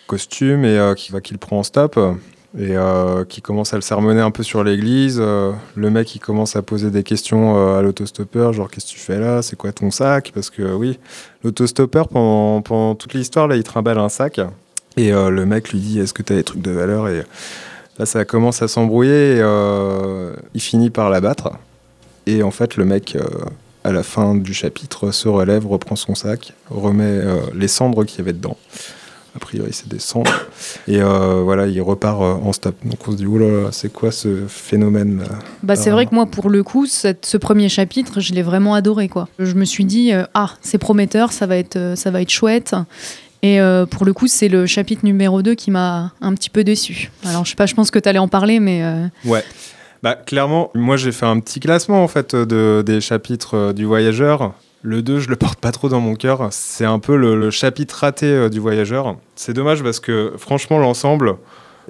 [0.08, 2.00] costume, et euh, qui va qui le prend en stop.
[2.58, 5.20] Et euh, qui commence à le sermonner un peu sur l'église.
[5.22, 8.92] Euh, le mec, il commence à poser des questions euh, à l'autostoppeur, genre qu'est-ce que
[8.92, 9.42] tu fais là?
[9.42, 10.32] C'est quoi ton sac?
[10.34, 11.00] Parce que oui,
[11.46, 14.42] l'autostoppeur, pendant, pendant toute l'histoire, là, il trimballe un sac.
[14.98, 17.08] Et le mec lui dit Est-ce que tu as des trucs de valeur?
[17.08, 17.24] Et
[17.98, 19.38] là, ça commence à s'embrouiller.
[19.38, 21.52] Et, il finit par l'abattre.
[22.26, 23.18] Et en fait, le mec,
[23.86, 27.22] à la fin du chapitre, se relève, reprend son sac, remet
[27.56, 28.58] les cendres qu'il y avait dedans.
[29.36, 30.32] A priori, c'est des cendres.
[30.88, 32.76] Et euh, voilà, il repart euh, en stop.
[32.84, 35.24] Donc on se dit Oula, c'est quoi ce phénomène
[35.64, 38.74] Bah, c'est vrai que moi, pour le coup, cette- ce premier chapitre, je l'ai vraiment
[38.74, 39.08] adoré.
[39.08, 39.30] Quoi.
[39.40, 42.30] Je me suis dit, euh, ah, c'est prometteur, ça va être, euh, ça va être
[42.30, 42.76] chouette.
[43.42, 46.64] Et euh, pour le coup, c'est le chapitre numéro 2 qui m'a un petit peu
[46.64, 47.10] déçu.
[47.26, 48.84] Alors, je sais pas, je pense que tu allais en parler, mais.
[48.84, 49.44] euh, Ouais.
[50.04, 53.86] Bah, clairement, moi j'ai fait un petit classement en fait de, des chapitres euh, du
[53.86, 54.54] Voyageur.
[54.84, 56.48] Le 2, je le porte pas trop dans mon cœur.
[56.52, 59.16] C'est un peu le, le chapitre raté euh, du Voyageur.
[59.36, 61.36] C'est dommage parce que franchement, l'ensemble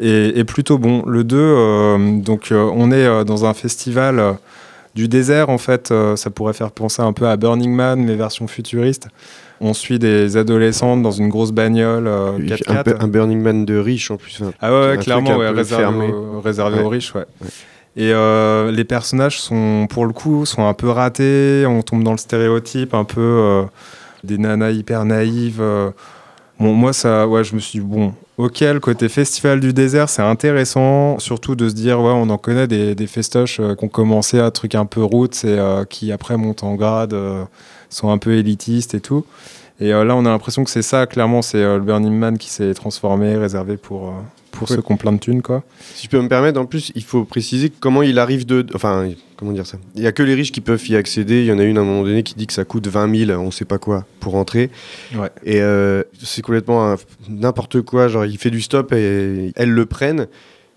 [0.01, 1.03] est, est plutôt bon.
[1.05, 4.35] Le 2, euh, donc euh, on est dans un festival
[4.93, 5.91] du désert en fait.
[5.91, 9.07] euh, ça pourrait faire penser un peu à Burning Man, mais version futuriste.
[9.61, 12.95] On suit des adolescentes dans une grosse bagnole euh, Il fait 4x4.
[13.03, 14.41] Un, Burning Man de riche en plus.
[14.59, 16.83] Ah ouais, clairement, ouais, réservé, Ouais.
[16.83, 17.25] aux riches, ouais.
[17.97, 21.65] Et euh, les personnages sont, pour le coup, sont un peu ratés.
[21.67, 23.63] On tombe dans le stéréotype un peu euh,
[24.23, 25.59] des nanas hyper naïves.
[25.61, 25.91] euh.
[26.59, 30.21] Moi, ça, ouais, je me suis dit, bon, ok, le côté festival du désert, c'est
[30.21, 31.17] intéressant.
[31.19, 34.51] Surtout de se dire, ouais, on en connaît des, festoches euh, qui ont commencé à
[34.51, 37.15] trucs un peu roots et qui après montent en grade,
[37.89, 39.25] sont un peu élitistes et tout.
[39.79, 42.75] Et là, on a l'impression que c'est ça, clairement, c'est le Burning Man qui s'est
[42.75, 44.13] transformé, réservé pour,
[44.51, 44.75] pour Ouais.
[44.75, 45.63] ceux qui ont plein de thunes, quoi.
[45.95, 48.65] Si je peux me permettre, en plus, il faut préciser comment il arrive de.
[48.75, 49.77] Enfin, comment dire ça?
[49.95, 51.39] Il y a que les riches qui peuvent y accéder.
[51.41, 53.25] Il y en a une à un moment donné qui dit que ça coûte 20
[53.27, 54.69] 000, on sait pas quoi, pour rentrer.
[55.15, 55.29] Ouais.
[55.43, 56.95] Et euh, c'est complètement
[57.29, 58.07] n'importe quoi.
[58.07, 60.27] Genre, il fait du stop et elles le prennent.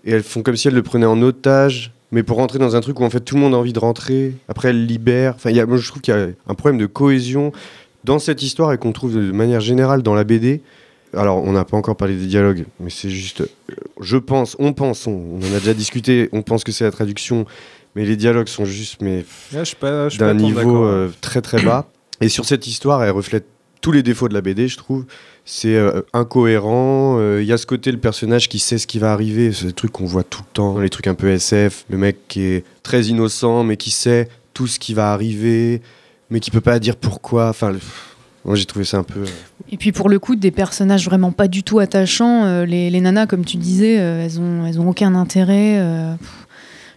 [0.05, 1.91] Et elles font comme si elles le prenaient en otage.
[2.11, 3.79] Mais pour rentrer dans un truc où en fait tout le monde a envie de
[3.79, 4.33] rentrer.
[4.47, 5.33] Après, elles libèrent.
[5.35, 7.51] Enfin, il y a, moi, je trouve qu'il y a un problème de cohésion
[8.03, 10.61] dans cette histoire et qu'on trouve de manière générale dans la BD.
[11.15, 13.41] Alors, on n'a pas encore parlé des dialogues, mais c'est juste.
[13.41, 13.45] euh,
[14.01, 16.91] Je pense, on pense, on, on en a déjà discuté, on pense que c'est la
[16.91, 17.45] traduction,
[17.95, 21.87] mais les dialogues sont juste mais Ouais, pas d'un niveau euh, très très bas.
[22.21, 23.45] Et sur cette histoire, elle reflète
[23.81, 25.05] tous les défauts de la BD, je trouve.
[25.43, 27.17] C'est euh, incohérent.
[27.19, 29.51] euh, Il y a ce côté, le personnage qui sait ce qui va arriver.
[29.53, 30.79] C'est des trucs qu'on voit tout le temps.
[30.79, 31.85] Les trucs un peu SF.
[31.89, 35.81] Le mec qui est très innocent, mais qui sait tout ce qui va arriver,
[36.29, 37.49] mais qui peut pas dire pourquoi.
[37.49, 37.79] Enfin, le-
[38.45, 39.21] moi j'ai trouvé ça un peu.
[39.21, 39.25] euh,
[39.71, 42.45] Et puis pour le coup, des personnages vraiment pas du tout attachants.
[42.45, 45.77] euh, les, les nanas, comme tu disais, euh, elles, ont, elles ont aucun intérêt.
[45.79, 46.13] euh,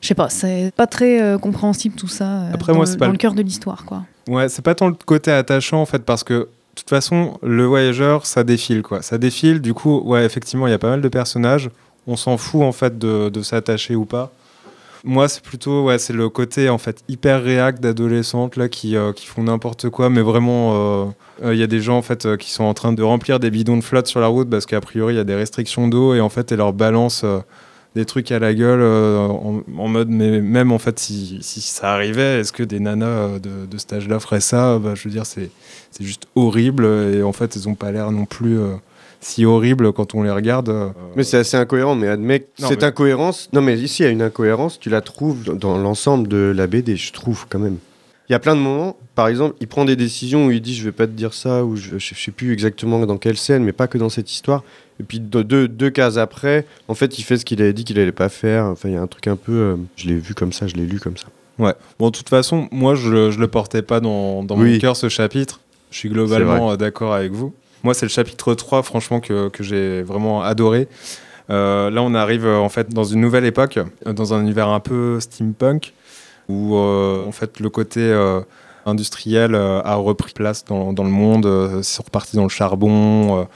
[0.00, 2.42] je sais pas, c'est pas très euh, compréhensible tout ça.
[2.42, 4.04] euh, Après, dans moi, le- c'est pas dans le- cœur de l'histoire, quoi.
[4.28, 8.24] Ouais, c'est pas tant le côté attachant en fait, parce que toute façon, le voyageur,
[8.26, 9.02] ça défile quoi.
[9.02, 9.60] Ça défile.
[9.60, 11.70] Du coup, ouais, effectivement, il y a pas mal de personnages.
[12.06, 14.30] On s'en fout en fait de, de s'attacher ou pas.
[15.04, 19.12] Moi, c'est plutôt ouais, c'est le côté en fait hyper réac d'adolescentes là qui, euh,
[19.12, 21.04] qui font n'importe quoi, mais vraiment, euh,
[21.44, 23.50] euh, il y a des gens en fait qui sont en train de remplir des
[23.50, 26.14] bidons de flotte sur la route parce qu'a priori il y a des restrictions d'eau
[26.14, 27.24] et en fait, elles leur balancent
[27.94, 32.40] des trucs à la gueule en, mode mais même en fait si, si ça arrivait,
[32.40, 34.78] est-ce que des nanas de, de cet âge-là feraient ça?
[34.78, 35.50] Bah, Je veux dire, c'est
[36.00, 38.58] juste horrible et en fait, elles ont pas l'air non plus
[39.20, 40.68] si horribles quand on les regarde.
[40.68, 43.48] euh, Mais c'est assez incohérent, mais admets cette mais- incohérence.
[43.52, 46.66] Non, mais ici, il y a une incohérence, tu la trouves dans- l'ensemble de la
[46.66, 47.78] BD, je trouve quand même.
[48.28, 50.74] Il y a plein de moments, par exemple, il prend des décisions où il dit
[50.74, 53.64] je vais pas te dire ça, ou je, je sais plus exactement dans quelle scène,
[53.64, 54.62] mais pas que dans cette histoire.
[55.00, 57.84] Et puis de- deux, deux cases après, en fait, il fait ce qu'il avait dit
[57.84, 58.66] qu'il allait pas faire.
[58.66, 59.52] Enfin, il y a un truc un peu.
[59.52, 61.28] euh, je l'ai vu comme ça, je l'ai lu comme ça.
[61.58, 61.72] Ouais.
[61.98, 64.74] Bon, de toute façon, moi, je, je le portais pas dans, dans Oui.
[64.74, 65.60] mon cœur, ce chapitre.
[65.90, 67.54] Je suis globalement euh, d'accord avec vous.
[67.84, 70.88] Moi, c'est le chapitre 3, franchement, que, j'ai vraiment adoré.
[71.50, 74.68] Euh, là, on arrive euh, en fait dans une nouvelle époque, euh, dans un univers
[74.68, 75.94] un peu steampunk,
[76.48, 78.10] où en fait le côté
[78.86, 81.82] industriel a repris place dans, le monde.
[81.82, 83.46] c'est reparti dans le charbon.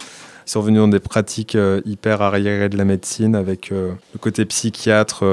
[0.44, 1.56] c'est revenu dans des pratiques
[1.86, 5.24] hyper arriérées de la médecine avec le côté psychiatre,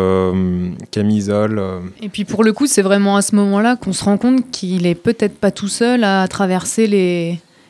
[0.91, 1.61] camisole.
[2.01, 4.87] Et puis pour le coup, c'est vraiment à ce moment-là qu'on se rend compte qu'il
[4.87, 6.87] est peut-être pas tout seul à traverser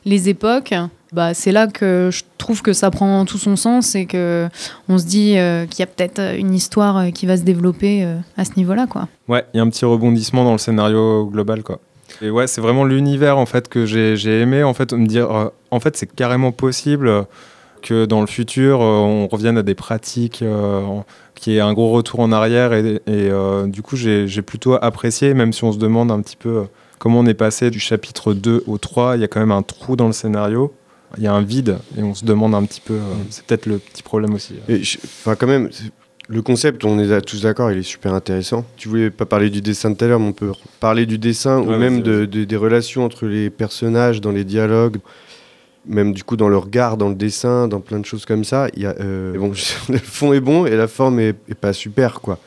[0.05, 0.75] les époques.
[1.11, 4.47] Bah, c'est là que je trouve que ça prend tout son sens et que
[4.87, 8.03] on se dit euh, qu'il y a peut-être une histoire euh, qui va se développer
[8.03, 9.07] euh, à ce niveau-là, quoi.
[9.27, 11.79] Ouais, il y a un petit rebondissement dans le scénario global, quoi.
[12.21, 15.95] Ouais, c'est vraiment l'univers en fait que j'ai aimé en fait me dire en fait
[15.95, 17.25] c'est carrément possible
[17.83, 20.43] que dans le futur on revienne à des pratiques
[21.35, 23.31] qui est un gros retour en arrière et, et,
[23.67, 26.63] du coup j'ai plutôt apprécié même si on se demande un petit peu
[26.97, 29.63] comment on est passé du chapitre 2 au 3, il y a quand même un
[29.63, 30.73] trou dans le scénario.
[31.17, 33.65] Il y a un vide et on se demande un petit peu, euh, c'est peut-être
[33.65, 34.53] le petit problème aussi.
[34.67, 35.69] Je- Enfin, quand même,
[36.27, 38.63] le concept, on est tous d'accord, il est super intéressant.
[38.77, 41.57] Tu voulais pas parler du dessin tout à l'heure, mais on peut parler du dessin
[41.59, 44.97] ou même de, de- des relations entre les personnages dans les dialogues,
[45.87, 48.67] même du coup dans le regard, dans le dessin, dans plein de choses comme ça.
[48.75, 49.51] Il y a, euh, bon,
[49.89, 52.37] le fond est bon et la forme est, est pas super, quoi.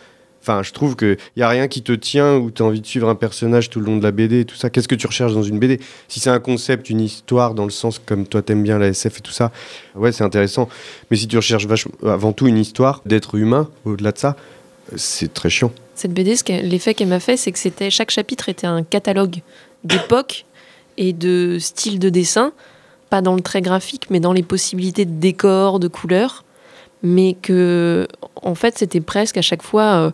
[0.42, 2.86] Enfin, je trouve qu'il n'y a rien qui te tient ou tu as envie de
[2.86, 4.70] suivre un personnage tout le long de la BD et tout ça.
[4.70, 5.78] Qu'est-ce que tu recherches dans une BD
[6.08, 9.18] Si c'est un concept, une histoire, dans le sens comme toi t'aimes bien la SF
[9.18, 9.52] et tout ça,
[9.94, 10.68] ouais, c'est intéressant.
[11.10, 11.68] Mais si tu recherches
[12.04, 14.36] avant tout une histoire, d'être humain, au-delà de ça,
[14.96, 15.70] c'est très chiant.
[15.94, 19.42] Cette BD, l'effet qu'elle m'a fait, c'est que c'était chaque chapitre était un catalogue
[19.84, 20.44] d'époque
[20.96, 22.52] et de style de dessin,
[23.10, 26.44] pas dans le trait graphique, mais dans les possibilités de décor, de couleurs,
[27.02, 28.06] mais que
[28.42, 30.10] en fait c'était presque à chaque fois euh,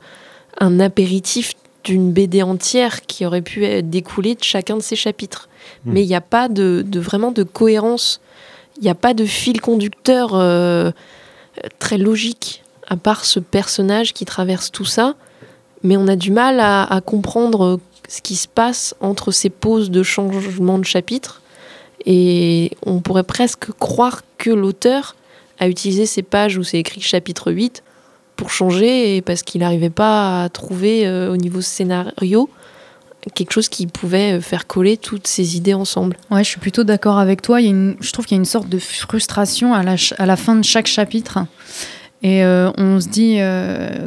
[0.61, 1.53] un apéritif
[1.85, 5.49] d'une BD entière qui aurait pu être découlée de chacun de ces chapitres.
[5.85, 5.93] Mm.
[5.93, 8.21] Mais il n'y a pas de, de- vraiment de cohérence,
[8.77, 10.91] il n'y a pas de fil conducteur euh,
[11.79, 15.15] très logique, à part ce personnage qui traverse tout ça
[15.83, 19.91] mais on a du mal à, à comprendre ce qui se passe entre ces pauses
[19.93, 21.41] de changement de chapitre.
[22.05, 25.15] Et on pourrait presque croire que l'auteur
[25.59, 27.83] a utilisé ces pages où c'est écrit chapitre 8
[28.37, 32.49] pour changer, et parce qu'il n'arrivait pas à trouver euh, au niveau scénario
[33.35, 36.17] quelque chose qui pouvait euh, faire coller toutes ces idées ensemble.
[36.31, 37.61] Ouais, je suis plutôt d'accord avec toi.
[37.61, 39.97] Il y a une, je trouve qu'il y a une sorte de frustration à la,
[40.19, 41.41] à la fin de chaque chapitre.
[42.23, 43.39] Et euh, on se dit,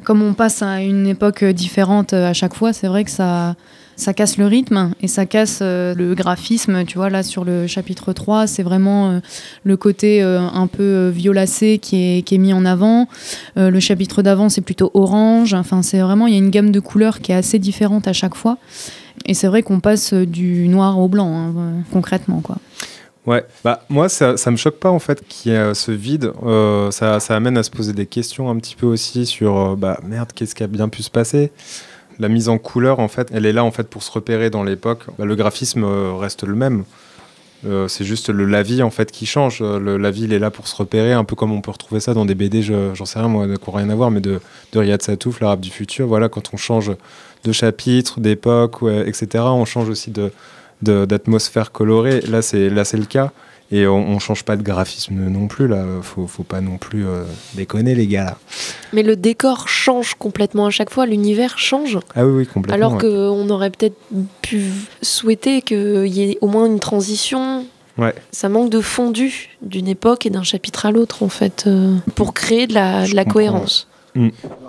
[0.05, 3.55] comme on passe à une époque différente à chaque fois, c'est vrai que ça,
[3.95, 6.85] ça casse le rythme et ça casse euh, le graphisme.
[6.85, 9.19] Tu vois, là, sur le chapitre 3, c'est vraiment euh,
[9.63, 13.07] le côté euh, un peu violacé qui est, mis en avant.
[13.55, 15.53] Le chapitre d'avant, c'est plutôt orange.
[15.53, 18.13] Enfin, c'est vraiment, il y a une gamme de couleurs qui est assez différente à
[18.13, 18.57] chaque fois.
[19.25, 22.57] Et c'est vrai qu'on passe du noir au blanc, hein, concrètement, quoi.
[23.27, 26.31] Ouais, bah moi ça, ça me choque pas en fait qu'il y ait ce vide.
[26.89, 30.31] Ça, ça amène à se poser des questions un petit peu aussi sur bah merde,
[30.33, 31.51] qu'est-ce qui a bien pu se passer?
[32.21, 34.63] La mise en couleur en fait, elle est là en fait pour se repérer dans
[34.63, 35.03] l'époque.
[35.17, 36.83] Bah, le graphisme euh, reste le même.
[37.67, 39.59] Euh, c'est juste le lavis en fait qui change.
[39.61, 41.99] Euh, Le lavis il est là pour se repérer, un peu comme on peut retrouver
[41.99, 44.21] ça dans des BD, je- j'en sais rien moi, qui n'ont rien à voir, mais
[44.21, 44.39] de,
[44.73, 46.07] de Riyad Satouf, l'arabe du futur.
[46.07, 46.91] Voilà, quand on change
[47.43, 50.31] de chapitre, d'époque, etc., on change aussi de-
[51.05, 52.21] d'atmosphère colorée.
[52.21, 53.31] Là, c'est là, c'est le cas.
[53.71, 55.67] Et on, on change pas de graphisme non plus.
[55.67, 58.37] Là, faut, faut pas non plus euh, déconner les gars là.
[58.93, 61.97] Mais le décor change complètement à chaque fois, l'univers change.
[62.15, 62.75] Ah oui, oui, complètement.
[62.75, 63.09] Alors ouais.
[63.09, 63.97] qu'on aurait peut-être
[64.41, 64.65] pu
[65.01, 67.65] souhaiter qu'il y ait au moins une transition.
[67.97, 68.13] Ouais.
[68.31, 72.33] Ça manque de fondu d'une époque et d'un chapitre à l'autre, en fait, euh, pour
[72.33, 73.87] créer de la, de la cohérence.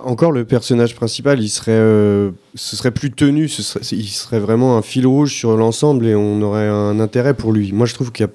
[0.05, 4.39] Encore le personnage principal, il serait, euh, ce serait plus tenu, ce serait, il serait
[4.39, 7.73] vraiment un fil rouge sur l'ensemble et on aurait un intérêt pour lui.
[7.73, 8.33] Moi, je trouve qu'il y a,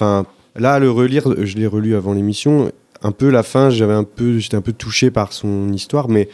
[0.00, 0.24] Enfin,
[0.56, 2.72] là, à le relire, je l'ai relu avant l'émission.
[3.02, 6.28] Un peu la fin, j'avais un peu, j'étais un peu touché par son histoire, mais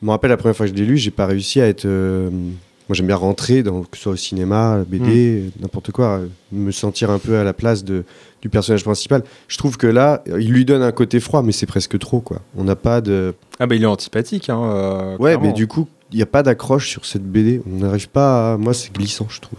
[0.00, 1.84] je me rappelle la première fois que je l'ai lu, j'ai pas réussi à être.
[1.84, 6.20] euh, moi, j'aime bien rentrer, dans, que ce soit au cinéma, BD, n'importe quoi,
[6.52, 8.04] me sentir un peu à la place de,
[8.42, 9.22] du personnage principal.
[9.48, 12.40] Je trouve que là, il lui donne un côté froid, mais c'est presque trop, quoi.
[12.56, 13.34] On n'a pas de.
[13.58, 14.48] Ah bah il est antipathique.
[14.50, 15.46] Hein, euh, Ouais, clairement.
[15.46, 17.62] mais du coup, il n'y a pas d'accroche sur cette BD.
[17.70, 18.56] On n'arrive pas à...
[18.58, 19.58] Moi, c'est glissant, je trouve.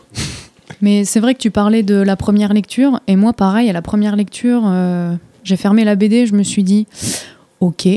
[0.82, 3.82] Mais c'est vrai que tu parlais de la première lecture, et moi, pareil, à la
[3.82, 6.88] première lecture, euh, j'ai fermé la BD, je me suis dit,
[7.60, 7.88] ok,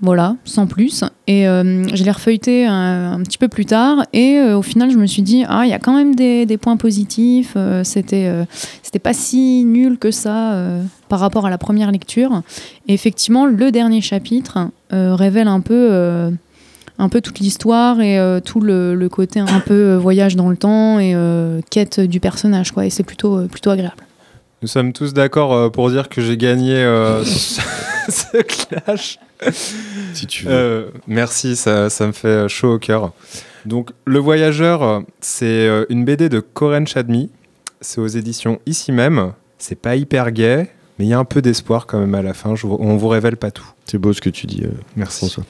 [0.00, 1.04] voilà, sans plus.
[1.26, 4.90] Et euh, je l'ai refeuilleté un, un petit peu plus tard, et euh, au final,
[4.90, 8.26] je me suis dit, ah, il y a quand même des, points positifs, euh, c'était
[8.26, 8.44] euh,
[8.82, 12.42] c'était pas si nul que ça euh, par rapport à la première lecture.
[12.86, 16.30] Et effectivement, le dernier chapitre euh, révèle un peu.
[16.98, 20.48] Un peu toute l'histoire et euh, tout le, le côté un peu euh, voyage dans
[20.48, 23.96] le temps et euh, quête du personnage quoi et c'est plutôt euh, plutôt agréable.
[24.60, 27.60] Nous sommes tous d'accord euh, pour dire que j'ai gagné euh, ce
[28.08, 29.18] ce clash.
[30.14, 30.52] Si tu veux.
[30.52, 33.12] Euh, merci, ça, ça me fait chaud au cœur.
[33.66, 37.30] Donc, Le Voyageur, c'est une BD de Corinne Chadmi.
[37.80, 39.32] C'est aux éditions ici même.
[39.58, 42.34] C'est pas hyper gay, mais il y a un peu d'espoir quand même à la
[42.34, 42.56] fin.
[42.56, 43.66] Je on vous révèle pas tout.
[43.84, 45.18] C'est beau ce que tu dis, euh, Merci.
[45.18, 45.44] François.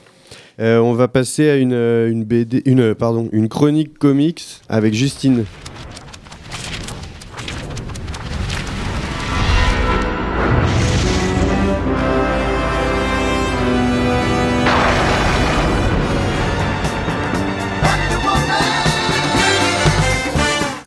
[0.59, 2.13] Euh, on va passer à une, euh,
[2.67, 5.45] euh, une chronique comics avec Justine.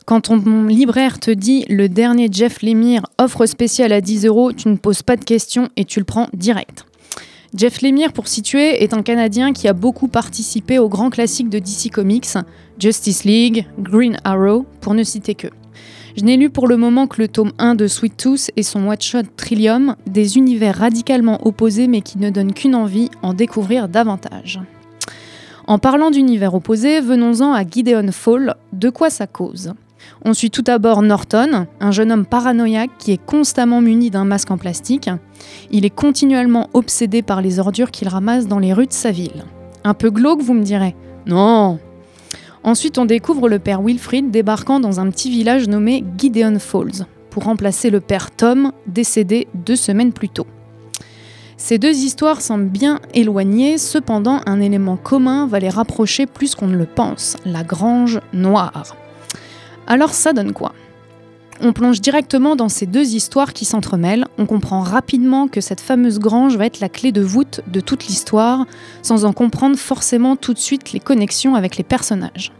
[0.05, 4.67] Quand ton libraire te dit le dernier Jeff Lemire offre spéciale à 10 euros, tu
[4.67, 6.85] ne poses pas de questions et tu le prends direct.
[7.55, 11.59] Jeff Lemire, pour situer, est un Canadien qui a beaucoup participé aux grands classiques de
[11.59, 12.37] DC Comics,
[12.79, 15.49] Justice League, Green Arrow, pour ne citer que.
[16.17, 18.87] Je n'ai lu pour le moment que le tome 1 de Sweet Tooth et son
[18.87, 24.59] one-shot Trillium, des univers radicalement opposés mais qui ne donnent qu'une envie, en découvrir davantage.
[25.67, 29.73] En parlant d'univers opposés, venons-en à Gideon Fall, de quoi ça cause?
[30.25, 34.51] On suit tout d'abord Norton, un jeune homme paranoïaque qui est constamment muni d'un masque
[34.51, 35.09] en plastique.
[35.71, 39.43] Il est continuellement obsédé par les ordures qu'il ramasse dans les rues de sa ville.
[39.83, 40.95] Un peu glauque, vous me direz?
[41.25, 41.79] Non
[42.63, 47.43] Ensuite, on découvre le père Wilfrid débarquant dans un petit village nommé Gideon Falls, pour
[47.43, 50.47] remplacer le père Tom, décédé deux semaines plus tôt.
[51.57, 56.67] Ces deux histoires semblent bien éloignées, cependant un élément commun va les rapprocher plus qu'on
[56.67, 58.95] ne le pense, la grange noire.
[59.87, 60.73] Alors ça donne quoi?
[61.61, 66.19] On plonge directement dans ces deux histoires qui s'entremêlent, on comprend rapidement que cette fameuse
[66.19, 68.65] grange va être la clé de voûte de toute l'histoire,
[69.01, 72.51] sans en comprendre forcément tout de suite les connexions avec les personnages.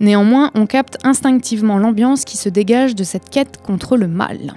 [0.00, 4.54] Néanmoins, on capte instinctivement l'ambiance qui se dégage de cette quête contre le mal.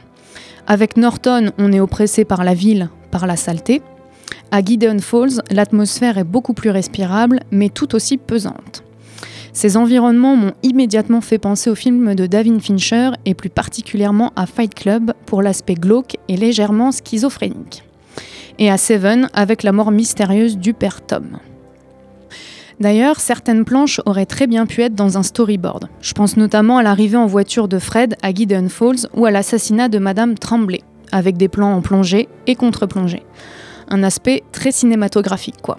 [0.67, 3.82] Avec Norton, on est oppressé par la ville, par la saleté.
[4.51, 8.84] À Gideon Falls, l'atmosphère est beaucoup plus respirable, mais tout aussi pesante.
[9.53, 14.45] Ces environnements m'ont immédiatement fait penser au film de David Fincher et plus particulièrement à
[14.45, 17.83] Fight Club pour l'aspect glauque et légèrement schizophrénique.
[18.59, 21.37] Et à Seven avec la mort mystérieuse du père Tom.
[22.79, 25.87] D'ailleurs, certaines planches auraient très bien pu être dans un storyboard.
[26.01, 29.87] Je pense notamment à l'arrivée en voiture de Fred à Gideon Falls ou à l'assassinat
[29.87, 33.23] de Madame Tremblay, avec des plans en plongée et contre-plongée.
[33.89, 35.77] Un aspect très cinématographique, quoi.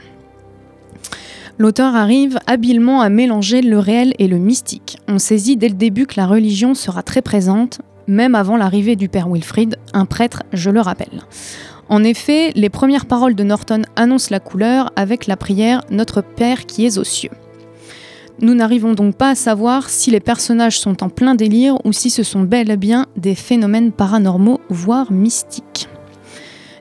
[1.59, 4.99] L'auteur arrive habilement à mélanger le réel et le mystique.
[5.09, 9.09] On saisit dès le début que la religion sera très présente, même avant l'arrivée du
[9.09, 11.23] père Wilfrid, un prêtre, je le rappelle.
[11.89, 16.65] En effet, les premières paroles de Norton annoncent la couleur avec la prière Notre Père
[16.67, 17.31] qui es aux cieux.
[18.41, 22.09] Nous n'arrivons donc pas à savoir si les personnages sont en plein délire ou si
[22.09, 25.89] ce sont bel et bien des phénomènes paranormaux, voire mystiques.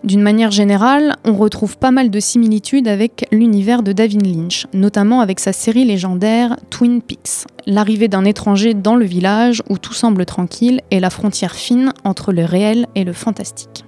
[0.04, 5.22] D'une manière générale, on retrouve pas mal de similitudes avec l'univers de David Lynch, notamment
[5.22, 10.26] avec sa série légendaire Twin Peaks, l'arrivée d'un étranger dans le village où tout semble
[10.26, 13.86] tranquille et la frontière fine entre le réel et le fantastique.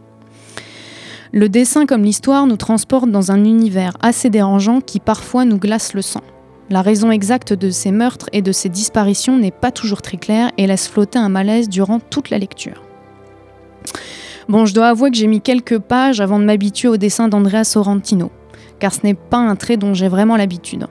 [1.31, 5.95] Le dessin comme l'histoire nous transporte dans un univers assez dérangeant qui parfois nous glace
[5.95, 6.21] le sang.
[6.69, 10.51] La raison exacte de ces meurtres et de ces disparitions n'est pas toujours très claire
[10.59, 12.83] et laisse flotter un malaise durant toute la lecture.
[14.49, 17.63] Bon, je dois avouer que j'ai mis quelques pages avant de m'habituer au dessin d'Andrea
[17.63, 18.29] Sorrentino,
[18.79, 20.87] car ce n'est pas un trait dont j'ai vraiment l'habitude.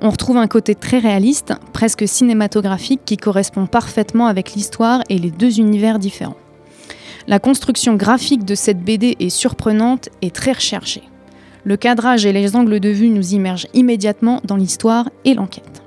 [0.00, 5.30] On retrouve un côté très réaliste, presque cinématographique, qui correspond parfaitement avec l'histoire et les
[5.30, 6.36] deux univers différents.
[7.28, 11.02] La construction graphique de cette BD est surprenante et très recherchée.
[11.64, 15.82] Le cadrage et les angles de vue nous immergent immédiatement dans l'histoire et l'enquête.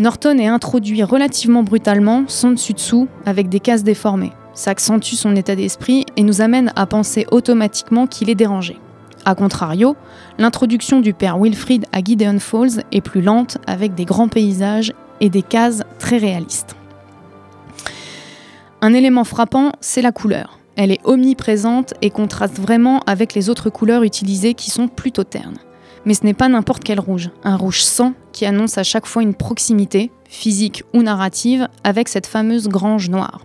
[0.00, 4.32] Norton est introduit relativement brutalement, sans dessus-dessous, avec des cases déformées.
[4.54, 8.78] Ça accentue son état d'esprit et nous amène à penser automatiquement qu'il est dérangé.
[9.24, 9.96] A contrario,
[10.38, 15.30] l'introduction du père Wilfrid à Gideon Falls est plus lente avec des grands paysages et
[15.30, 16.76] des cases très réalistes.
[18.82, 20.58] Un élément frappant, c'est la couleur.
[20.76, 25.58] Elle est omniprésente et contraste vraiment avec les autres couleurs utilisées qui sont plutôt ternes.
[26.04, 29.22] Mais ce n'est pas n'importe quel rouge, un rouge sang qui annonce à chaque fois
[29.22, 33.40] une proximité, physique ou narrative, avec cette fameuse grange noire.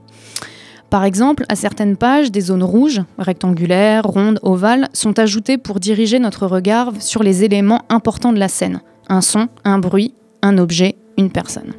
[0.90, 6.18] Par exemple, à certaines pages, des zones rouges, rectangulaires, rondes, ovales, sont ajoutées pour diriger
[6.18, 8.82] notre regard sur les éléments importants de la scène.
[9.08, 11.74] Un son, un bruit, un objet, une personne.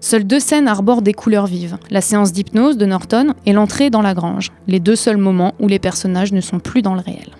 [0.00, 4.02] Seules deux scènes arborent des couleurs vives, la séance d'hypnose de Norton et l'entrée dans
[4.02, 7.30] la grange, les deux seuls moments où les personnages ne sont plus dans le réel.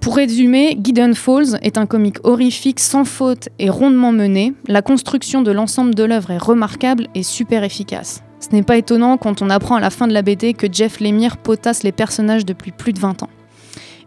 [0.00, 4.54] Pour résumer, Gideon Falls est un comique horrifique sans faute et rondement mené.
[4.66, 8.22] La construction de l'ensemble de l'œuvre est remarquable et super efficace.
[8.44, 11.00] Ce n'est pas étonnant quand on apprend à la fin de la BD que Jeff
[11.00, 13.30] Lemire potasse les personnages depuis plus de 20 ans.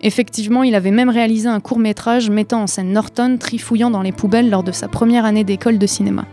[0.03, 4.11] Effectivement, il avait même réalisé un court métrage mettant en scène Norton trifouillant dans les
[4.11, 6.25] poubelles lors de sa première année d'école de cinéma.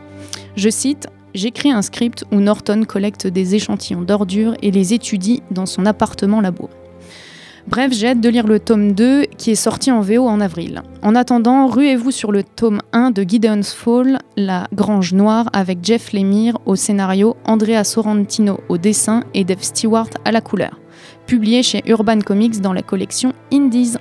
[0.55, 5.66] Je cite J'écris un script où Norton collecte des échantillons d'ordures et les étudie dans
[5.66, 6.68] son appartement labo.
[7.67, 10.83] Bref, j'ai hâte de lire le tome 2 qui est sorti en VO en avril.
[11.03, 16.12] En attendant, ruez-vous sur le tome 1 de Gideon's Fall, La Grange Noire, avec Jeff
[16.12, 20.79] Lemire au scénario, Andrea Sorrentino au dessin et Dave Stewart à la couleur.
[21.27, 23.97] Publié chez Urban Comics dans la collection Indies.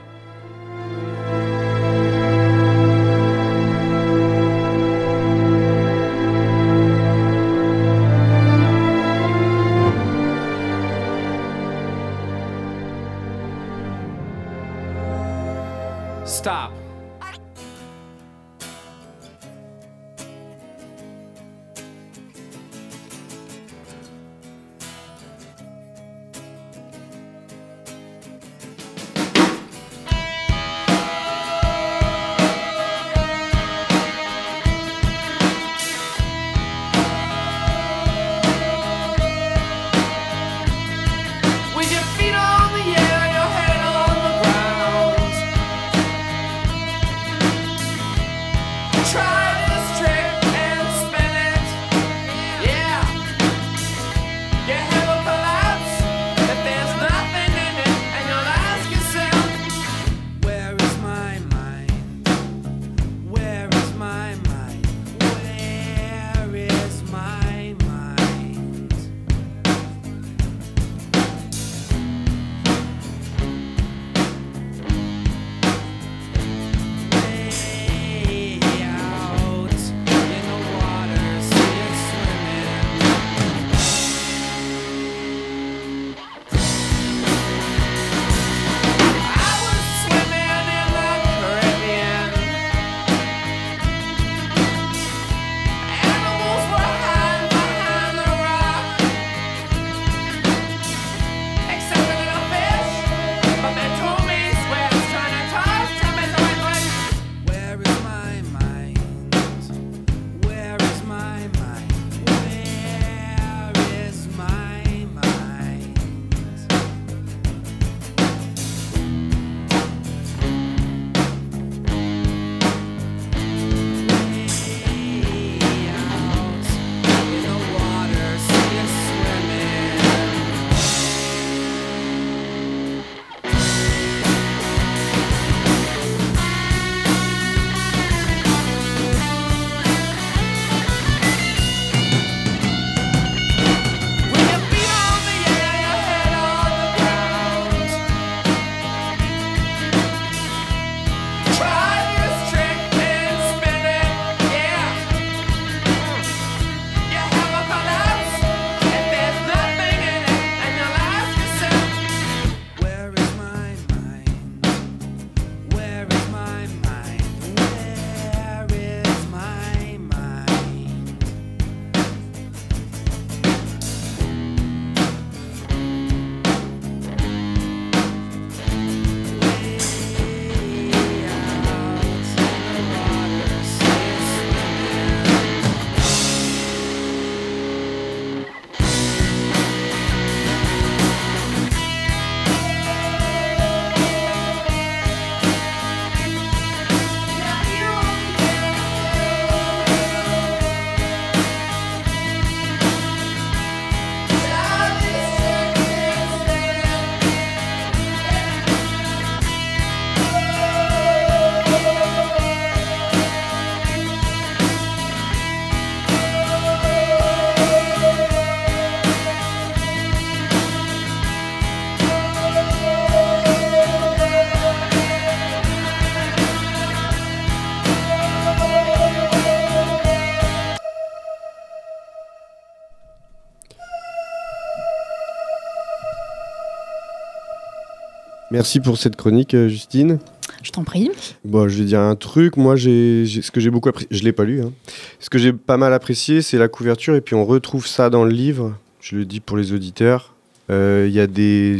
[238.53, 240.19] Merci pour cette chronique, euh, Justine.
[240.61, 241.09] Je t'en prie.
[241.43, 242.55] Bon, je vais dire un truc.
[242.55, 244.61] Moi, j'ai, ce que j'ai beaucoup apprécié, je l'ai pas lu.
[244.61, 244.71] hein.
[245.19, 248.23] Ce que j'ai pas mal apprécié, c'est la couverture, et puis on retrouve ça dans
[248.23, 248.77] le livre.
[249.01, 250.35] Je le dis pour les auditeurs.
[250.69, 251.79] Euh, Il y a des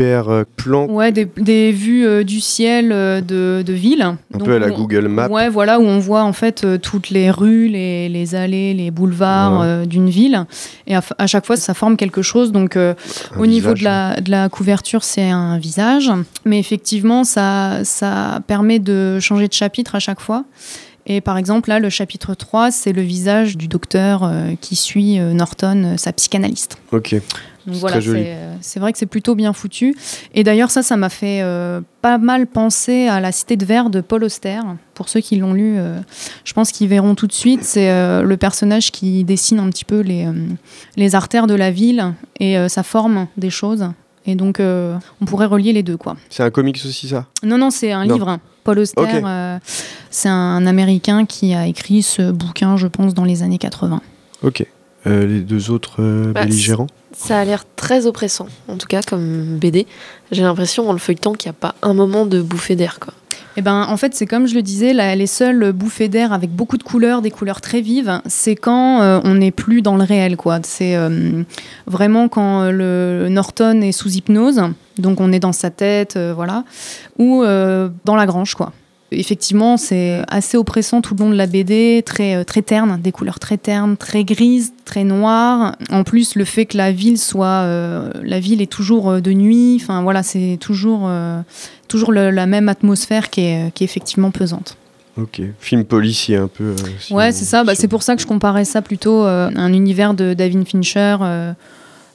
[0.00, 4.00] super euh, plans, Ouais, des, des vues euh, du ciel euh, de, de ville.
[4.02, 5.28] un Donc, peu à la on- Google Maps.
[5.28, 9.60] Ouais, voilà, où on voit en fait toutes les rues, les, les allées, les boulevards
[9.60, 9.86] Ouais.
[9.86, 10.44] d'une ville.
[10.86, 12.50] Et à, à chaque fois, ça forme quelque chose.
[12.52, 12.78] Donc,
[13.38, 16.10] au niveau de la, de la couverture, c'est un visage.
[16.46, 20.44] Mais effectivement, ça, ça permet de changer de chapitre à chaque fois.
[21.06, 25.18] Et par exemple, là, le chapitre 3, c'est le visage du docteur euh, qui suit
[25.18, 26.76] euh, Norton, euh, sa psychanalyste.
[26.92, 27.16] Ok.
[27.70, 29.94] Donc C'est voilà, c'est euh, c'est vrai que c'est plutôt bien foutu.
[30.34, 33.90] Et d'ailleurs, ça, ça m'a fait euh, pas mal penser à La Cité de Verre
[33.90, 34.58] de Paul Auster.
[34.94, 35.98] Pour ceux qui l'ont lu, euh,
[36.44, 37.64] je pense qu'ils verront tout de suite.
[37.64, 40.32] C'est euh, le personnage qui dessine un petit peu les, euh,
[40.96, 43.86] les artères de la ville et euh, sa forme des choses.
[44.26, 46.16] Et donc, euh, on pourrait relier les deux, quoi.
[46.28, 47.26] C'est un comics aussi, ça?
[47.42, 48.14] Non, non, c'est un Non.
[48.14, 48.38] livre.
[48.64, 49.58] Paul Auster, euh,
[50.10, 54.02] c'est un Américain qui a écrit ce bouquin, je pense, dans les années 80.
[54.42, 54.66] Ok.
[55.06, 56.86] Euh, les deux autres euh, Bah, belligérants?
[57.12, 59.86] Ça a l'air très oppressant, en tout cas comme BD.
[60.30, 62.98] J'ai l'impression en le feuilletant qu'il n'y a pas un moment de bouffée d'air.
[63.56, 66.50] Eh ben, en fait, c'est comme je le disais, là, les seules bouffées d'air avec
[66.50, 70.04] beaucoup de couleurs, des couleurs très vives, c'est quand euh, on n'est plus dans le
[70.04, 70.36] réel.
[70.62, 71.42] C'est euh,
[71.86, 74.62] vraiment quand euh, le Norton est sous hypnose,
[74.98, 76.64] donc on est dans sa tête, voilà,
[77.18, 78.72] ou dans la grange, quoi.
[79.12, 83.10] Effectivement, c'est assez oppressant tout le long de la BD, très, euh, très terne, des
[83.12, 85.74] couleurs très ternes, très grises, très noires.
[85.90, 89.32] En plus, le fait que la ville soit, euh, la ville est toujours euh, de
[89.32, 89.78] nuit.
[89.82, 91.40] Enfin voilà, c'est toujours, euh,
[91.88, 94.76] toujours le- la même atmosphère qui est, qui est effectivement pesante.
[95.16, 95.42] Ok.
[95.58, 96.64] Film policier un peu.
[96.64, 97.64] euh, si Ouais, on- c'est ça.
[97.64, 101.16] Bah, c'est pour ça que je comparais ça plutôt à un univers de David Fincher.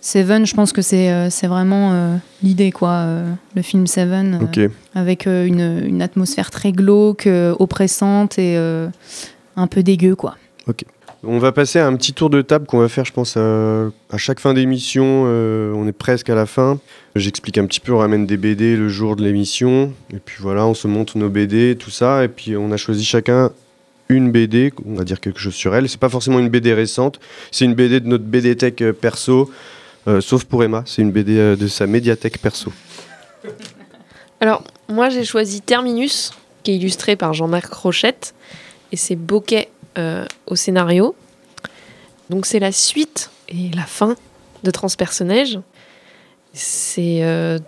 [0.05, 2.91] Seven, je pense que c'est euh, c'est vraiment euh, l'idée, quoi.
[2.91, 7.27] euh, le film Seven, euh, avec une, une atmosphère très glauque,
[7.57, 10.35] oppressante et un peu dégueu, quoi.
[10.67, 10.83] Ok.
[11.23, 13.85] On va passer à un petit tour de table qu'on va faire, je pense, à,
[14.11, 15.23] à chaque fin d'émission.
[15.23, 16.77] on est presque à la fin.
[17.15, 19.91] J'explique un petit peu, on ramène des BD le jour de l'émission.
[20.13, 22.23] Et puis voilà, on se montre nos BD, tout ça.
[22.23, 23.49] Et puis on a choisi chacun
[24.09, 25.89] une BD, on va dire quelque chose sur elle.
[25.89, 29.49] C'est pas forcément une BD récente, c'est une BD de notre BD Tech perso.
[30.07, 32.71] Euh, sauf pour Emma, c'est une BD euh, de sa médiathèque perso.
[34.39, 36.31] Alors, moi j'ai choisi Terminus,
[36.63, 38.35] qui est illustré par Jean-Marc Rochette,
[38.91, 41.15] et c'est Bokeh euh, au scénario.
[42.29, 44.15] Donc c'est la suite et la fin
[44.63, 45.59] de Transpersonnage.
[46.53, 47.21] C'est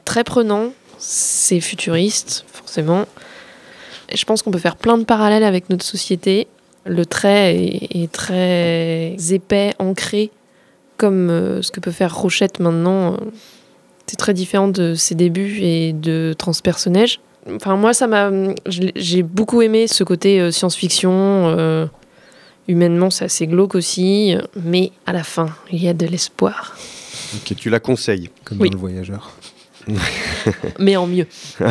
[0.05, 3.05] très prenant, c'est futuriste, forcément.
[4.09, 6.47] Et je pense qu'on peut faire plein de parallèles avec notre société.
[6.85, 10.31] Le trait est très épais, ancré,
[10.97, 13.13] comme euh, ce que peut faire Rochette maintenant.
[13.13, 13.17] euh,
[14.07, 17.19] c'est très différent de ses débuts et de Transpersonnage.
[17.55, 18.29] Enfin, moi, ça m'a.
[18.29, 21.11] l'ai- J'ai beaucoup aimé ce côté euh, science-fiction.
[21.13, 21.85] euh,
[22.69, 24.35] humainement, c'est assez glauque aussi.
[24.65, 26.75] Mais à la fin, il y a de l'espoir.
[27.35, 28.29] Ok, tu la conseilles.
[28.43, 28.69] Comme Oui.
[28.69, 29.31] dans le voyageur.
[30.79, 31.27] Mais en mieux.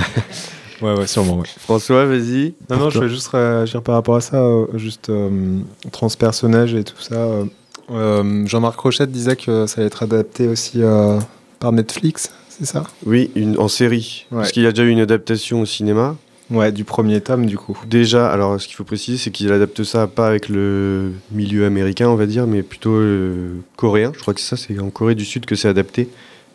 [0.83, 1.49] Ouais, ouais, sûrement, ouais.
[1.61, 2.53] François, vas-y.
[2.68, 5.61] Non, non, je vais juste réagir par rapport à ça, euh, juste euh,
[5.91, 7.14] transpersonnage et tout ça.
[7.14, 7.45] euh,
[7.91, 11.18] euh, Jean-Marc Rochette disait que ça allait être adapté aussi euh,
[11.59, 12.84] par Netflix, c'est ça?
[13.05, 14.26] Oui, une, en série.
[14.30, 14.39] Ouais.
[14.39, 16.16] Parce qu'il y a déjà eu une adaptation au cinéma.
[16.49, 17.76] Ouais, du premier tome, du coup.
[17.89, 22.09] Déjà, alors ce qu'il faut préciser, c'est qu'il adapte ça pas avec le milieu américain,
[22.09, 24.12] on va dire, mais plutôt euh, coréen.
[24.14, 26.09] Je crois que c'est ça, c'est en Corée du Sud que c'est adapté.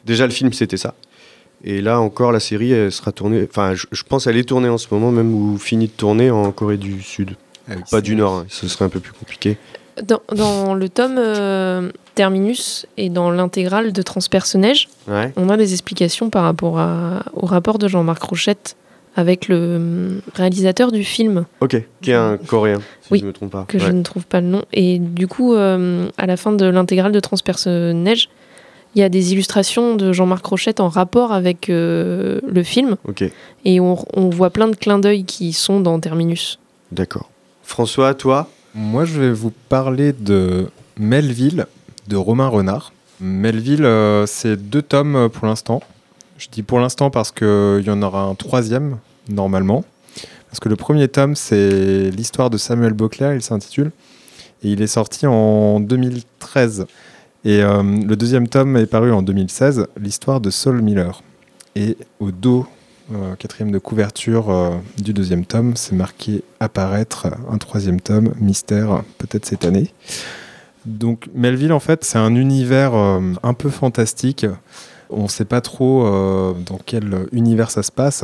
[0.05, 0.93] Déjà, le film, c'était ça.
[1.63, 3.45] Et là encore, la série, elle sera tournée.
[3.49, 6.31] Enfin, je, je pense qu'elle est tournée en ce moment, même ou finie de tourner
[6.31, 7.35] en Corée du Sud.
[7.67, 9.57] Ah oui, pas du Nord, hein, ce serait un peu plus compliqué.
[10.03, 15.31] Dans, dans le tome euh, Terminus et dans l'intégrale de Transpersonnage, Ouais.
[15.37, 18.75] on a des explications par rapport à- au rapport de Jean-Marc Rochette
[19.15, 21.45] avec le euh, réalisateur du film.
[21.59, 23.65] Ok, qui est un Coréen, si Oui, je ne me trompe pas.
[23.67, 24.63] que je ne trouve pas le nom.
[24.73, 28.29] Et du coup, euh, à la fin de l'intégrale de Transpersonnage,
[28.95, 32.95] il y a des illustrations de Jean-Marc Rochette en rapport avec euh, le film.
[33.07, 33.23] Ok,
[33.65, 36.59] Et on, on voit plein de clins d'œil qui sont dans Terminus.
[36.91, 37.29] d'accord.
[37.63, 38.49] François, toi?
[38.73, 41.65] Moi, je vais vous parler de Melville
[42.07, 42.93] de Romain Renard.
[43.19, 45.81] Melville, euh, c'est deux tomes euh, pour l'instant.
[46.37, 48.97] Je dis pour l'instant parce qu'il y en aura un troisième,
[49.27, 49.83] normalement.
[50.47, 53.91] Parce que le premier tome, c'est l'histoire de Samuel Beauclerc, il s'intitule.
[54.63, 56.85] Et il est sorti en 2013.
[57.43, 61.21] Et euh, le deuxième tome est paru en 2016, l'histoire de Saul Miller.
[61.75, 62.65] Et au dos,
[63.13, 69.03] euh, quatrième de couverture euh, du deuxième tome, c'est marqué apparaître un troisième tome, mystère,
[69.17, 69.91] peut-être cette année.
[70.85, 74.45] Donc Melville, en fait, c'est un univers euh, un peu fantastique
[75.09, 76.03] On ne sait pas trop
[76.65, 78.23] dans quel univers ça se passe.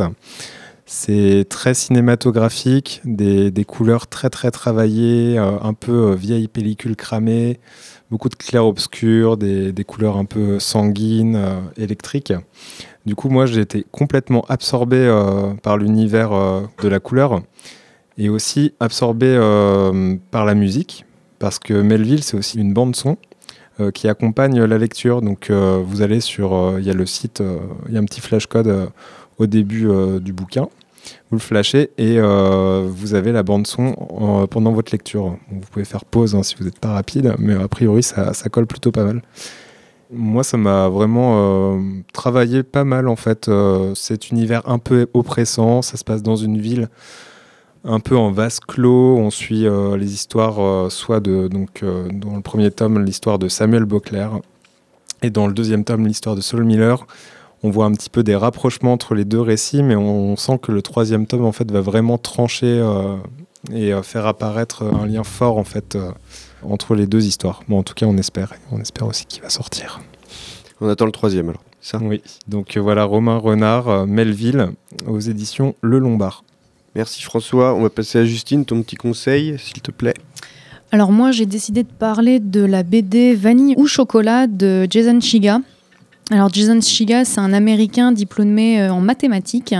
[0.89, 7.59] C'est très cinématographique, des, couleurs très très travaillées, un peu euh, vieille pellicule cramée,
[8.09, 11.37] beaucoup de clair-obscur, des, des couleurs un peu sanguines,
[11.75, 12.31] électriques.
[13.07, 17.41] Du coup, moi, j'ai été complètement absorbé euh, par l'univers euh, de la couleur
[18.17, 21.05] et aussi absorbé euh, par la musique,
[21.39, 23.17] parce que Melville, c'est aussi une bande son
[23.93, 25.21] qui accompagne la lecture.
[25.21, 27.43] Donc, vous allez sur, il y a le site,
[27.87, 28.87] il y a un petit flash code euh,
[29.37, 29.87] au début
[30.19, 30.67] du bouquin.
[31.29, 35.37] Vous le flashez et vous avez la bande son en- pendant votre lecture.
[35.51, 38.65] Vous pouvez faire pause hein, si vous n'êtes pas rapide, mais a priori ça colle
[38.65, 39.21] plutôt pas mal.
[40.09, 41.81] Moi, ça m'a vraiment euh,
[42.13, 43.49] travaillé pas mal en fait.
[43.49, 46.87] euh, cet univers un peu oppressant, ça se passe dans une ville
[47.83, 49.17] un peu en vase clos.
[49.17, 53.83] On suit euh, les histoires, soit de donc dans le premier tome l'histoire de Samuel
[53.85, 54.39] Beauclerc
[55.23, 57.05] et dans le deuxième tome l'histoire de Saul Miller.
[57.63, 60.71] On voit un petit peu des rapprochements entre les deux récits, mais on, sent que
[60.71, 62.85] le troisième tome en fait va vraiment trancher
[63.73, 65.97] et faire apparaître un lien fort en fait
[66.63, 67.63] entre les deux histoires.
[67.67, 68.53] Bon, en tout cas, on espère.
[68.71, 70.01] On espère aussi qu'il va sortir.
[70.81, 71.63] On attend le troisième alors.
[71.81, 71.99] Ça?
[72.01, 72.21] Oui.
[72.47, 74.69] Donc euh, voilà, Romain Renard, euh, Melville,
[75.07, 76.43] aux éditions Le Lombard.
[76.95, 77.73] Merci François.
[77.73, 80.15] On va passer à Justine, ton petit conseil, s'il te plaît.
[80.91, 85.59] Alors moi, j'ai décidé de parler de la BD Vanille ou chocolat de Jason Shiga.
[86.29, 89.73] Alors Jason Shiga, c'est un Américain diplômé euh, en mathématiques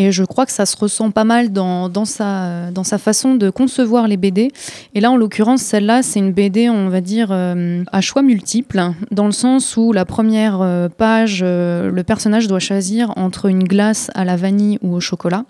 [0.00, 4.06] et je crois que ça se ressent pas mal dans, dans, sa, façon de concevoir
[4.08, 4.50] les BD.
[4.94, 8.80] Et là, en l'occurrence, celle-là, c'est une BD, on va dire, euh, à choix multiples,
[9.10, 13.64] dans le sens où la première euh, page, euh, le personnage doit choisir entre une
[13.64, 15.44] glace à la vanille ou au chocolat.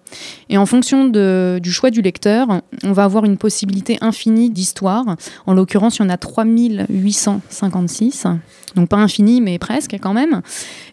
[0.48, 2.48] Et en fonction du choix du lecteur,
[2.82, 5.14] on va avoir une possibilité infinie d'histoires.
[5.46, 8.26] En l'occurrence, il y en a 3856.
[8.74, 10.29] Donc pas infini, mais presque quand même.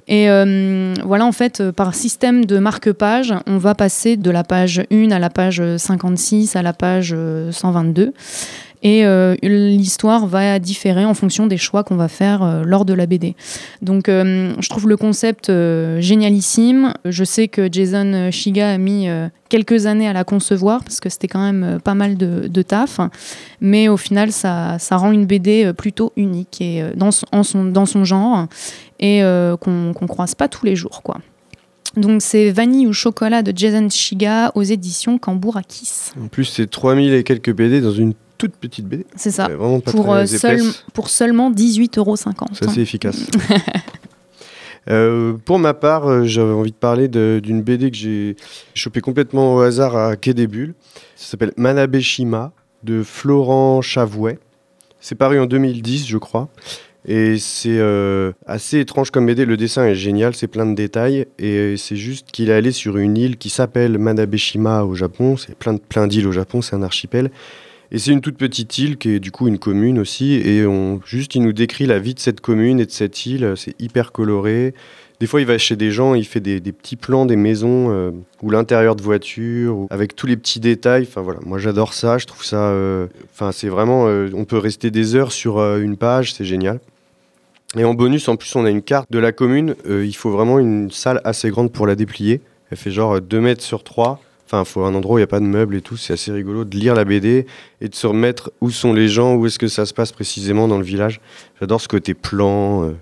[0.07, 4.43] Et euh, voilà, en fait, euh, par système de marque-page, on va passer de la
[4.43, 8.13] page 1 à la page 56 à la page euh, 122.
[8.83, 12.93] Et euh, l'histoire va différer en fonction des choix qu'on va faire euh, lors de
[12.93, 13.35] la BD.
[13.81, 15.51] Donc euh, je trouve le concept
[15.99, 16.93] génialissime.
[17.05, 19.07] Je sais que Jason Shiga a mis
[19.49, 22.99] quelques années à la concevoir parce que c'était quand même pas mal de, taf.
[23.61, 28.47] Mais au final, ça, rend une BD plutôt unique et, dans, son, genre
[28.99, 29.21] et
[29.61, 31.01] qu'on qu'on croise pas tous les jours.
[31.03, 31.19] quoi.
[31.95, 36.11] Donc c'est Vanille ou chocolat de Jason Shiga aux éditions Cambourakis.
[36.21, 39.05] En plus, c'est 3000 et quelques BD dans une toute petite BD.
[39.15, 39.47] C'est ça.
[39.47, 40.61] Vraiment pas Pour, très euh, seul-
[40.93, 42.15] pour seulement 18,50 euros.
[42.15, 43.25] C'est assez efficace.
[44.89, 48.37] Euh, pour ma part, euh, j'avais envie de parler d'une BD que j'ai
[48.73, 50.75] chopé complètement au hasard à Quai des Bulles.
[51.17, 54.39] Ça s'appelle Manabeshima de Florent Chavouet.
[55.01, 56.47] C'est paru en 2010, je crois.
[57.05, 59.43] Et c'est euh, assez étrange comme BD.
[59.45, 61.27] Le dessin est génial, c'est plein de détails.
[61.37, 65.35] Et c'est juste qu'il est allé sur une île qui s'appelle Manabeshima au Japon.
[65.35, 67.29] C'est plein, de- plein d'îles au Japon, c'est un archipel.
[67.91, 70.33] Et c'est une toute petite île qui est du coup une commune aussi.
[70.33, 70.65] Et
[71.05, 73.53] juste, il nous décrit la vie de cette commune et de cette île.
[73.55, 74.73] C'est hyper coloré.
[75.19, 78.11] Des fois, il va chez des gens, il fait des, petits plans des maisons euh,
[78.43, 81.07] ou l'intérieur de voitures, avec tous les petits détails.
[81.09, 82.17] Enfin voilà, moi j'adore ça.
[82.19, 82.69] Je trouve ça.
[82.69, 84.07] euh, Enfin, c'est vraiment.
[84.07, 86.79] euh, on peut rester des heures sur une page, c'est génial.
[87.75, 89.75] Et en bonus, en plus, on a une carte de la commune.
[89.89, 92.41] Il faut vraiment une salle assez grande pour la déplier.
[92.69, 94.21] Elle fait genre 2 mètres sur 3.
[94.49, 95.97] Enfin, faut un endroit où il n'y a pas de meubles et tout.
[95.97, 97.45] C'est assez rigolo de lire la BD
[97.81, 100.69] et de se remettre où sont les gens, où est-ce que ça se passe précisément
[100.69, 101.19] dans le village.
[101.59, 102.85] J'adore ce côté plan.
[102.85, 102.93] euh,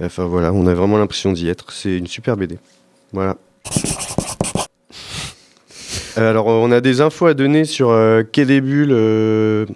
[0.00, 1.70] enfin voilà, on a vraiment l'impression d'y être.
[1.70, 2.58] C'est une super BD.
[3.12, 3.36] Voilà.
[6.16, 9.66] Euh, Alors, on a des infos à donner sur euh, Quai euh,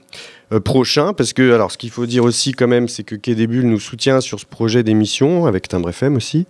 [0.59, 3.79] prochain, parce que, alors, ce qu'il faut dire aussi quand même, c'est que Quai nous
[3.79, 6.47] soutient sur ce projet d'émission, avec Timbre FM aussi.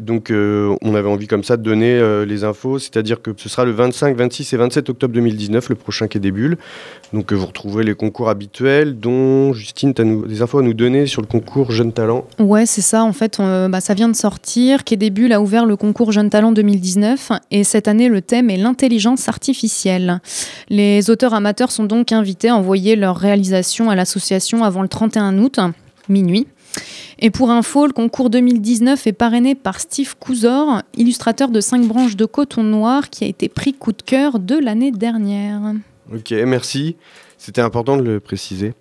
[0.00, 3.50] Donc, euh, on avait envie comme ça de donner euh, les infos, c'est-à-dire que ce
[3.50, 6.20] sera le 25, 26 et 27 octobre 2019, le prochain Quai.
[6.20, 10.72] Donc, euh, vous retrouverez les concours habituels, dont, Justine, tu as des infos à nous
[10.72, 12.24] donner sur le concours Jeunes Talents?
[12.38, 13.04] Ouais, c'est ça.
[13.04, 14.84] En fait, bah, ça vient de sortir.
[14.84, 14.98] Quai
[15.32, 20.20] a ouvert le concours Jeunes Talents 2019 et cette année, le thème est l'intelligence artificielle.
[20.70, 23.41] Les auteurs amateurs sont donc invités à envoyer leur réalisation
[23.90, 25.58] à l'association avant le 31 août,
[26.08, 26.46] minuit.
[27.18, 32.16] Et pour info, le concours 2019 est parrainé par Steve Couzor, illustrateur de 5 branches
[32.16, 35.60] de coton noir qui a été pris coup de cœur de l'année dernière.
[36.12, 36.96] Ok, merci.
[37.38, 38.74] C'était important de le préciser.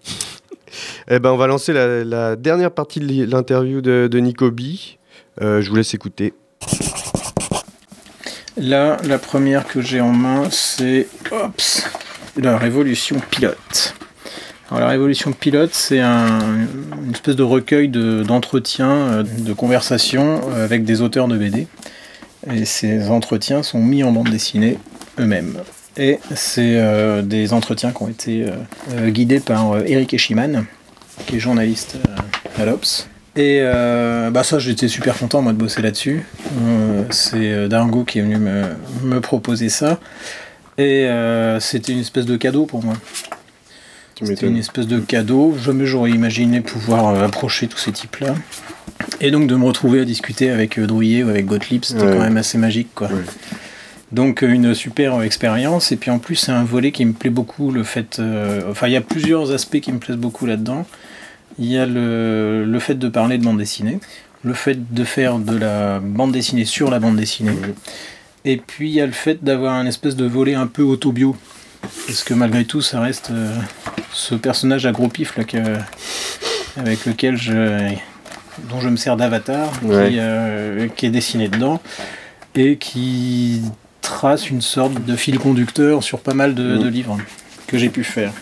[1.10, 4.62] eh ben, on va lancer la, la dernière partie de l'interview de, de Nico B.
[5.42, 6.34] Euh, je vous laisse écouter.
[8.58, 11.08] Là, la première que j'ai en main, c'est
[12.38, 13.96] la Révolution Pilote.
[14.72, 16.40] Alors, la Révolution Pilote, c'est un-
[17.06, 21.68] une espèce de recueil de- d'entretiens, euh, de, conversations euh, avec des auteurs de BD.
[22.52, 24.78] Et ces entretiens sont mis en bande dessinée
[25.20, 25.58] eux-mêmes.
[25.98, 28.46] Et c'est euh, des entretiens qui ont été
[29.08, 30.64] guidés par Eric Eschiman,
[31.28, 31.98] qui est journaliste
[32.58, 33.08] à l'Obs.
[33.36, 33.62] Et
[34.32, 36.26] bah ça, j'étais super content moi de bosser là-dessus.
[37.12, 38.64] C'est Dargo qui est venu me,
[39.04, 40.00] me proposer ça.
[40.78, 41.08] Et
[41.60, 42.96] c'était une espèce de cadeau pour moi.
[44.24, 45.56] C'était une espèce de cadeau.
[45.64, 48.36] Jamais j'aurais imaginé pouvoir euh, approcher tous ces types-là.
[49.20, 52.14] Et donc de me retrouver à discuter avec euh, Drouillet ou avec Gottlieb, c'était Ouais.
[52.14, 52.90] quand même assez magique.
[52.94, 53.10] quoi.
[54.12, 55.92] Donc euh, une super expérience.
[55.92, 57.72] Et puis en plus, c'est un volet qui me plaît beaucoup.
[57.72, 60.86] Le fait, euh, enfin, il y a plusieurs aspects qui me plaisent beaucoup là-dedans.
[61.60, 64.00] Il y a le, le fait de parler de bande dessinée,
[64.44, 67.56] le fait de faire de la bande dessinée sur la bande dessinée.
[68.46, 71.36] Et puis il y a le fait d'avoir un espèce de volet un peu autobio.
[72.08, 73.56] Parce que malgré tout, ça reste euh,
[74.14, 75.58] ce personnage à gros pif là, que-
[76.78, 77.94] avec lequel je,
[78.70, 80.10] dont je me sers d'avatar, Ouais.
[80.10, 81.82] qui, euh, qui est dessiné dedans,
[82.56, 83.62] et qui
[84.02, 86.84] trace une sorte de fil conducteur sur pas mal de, Mm.
[86.84, 87.18] de livres
[87.68, 88.34] que j'ai pu faire.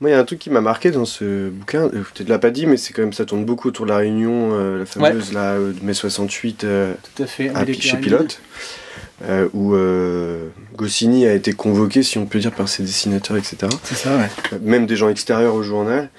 [0.00, 2.38] Moi, il y a un truc qui m'a marqué dans ce bouquin, euh, te l'ai
[2.38, 4.86] pas dit, mais c'est quand même, ça tourne beaucoup autour de la réunion, euh, la
[4.86, 7.48] fameuse là, euh, de mai 68 euh, Tout à fait.
[7.54, 7.96] à- chez.
[7.96, 8.40] Pilote,
[9.24, 13.56] euh, où euh, Goscinny a été convoqué, si on peut dire, par ses dessinateurs, etc.
[13.82, 14.28] C'est ça, ouais.
[14.52, 16.10] Euh, Même des gens extérieurs au journal,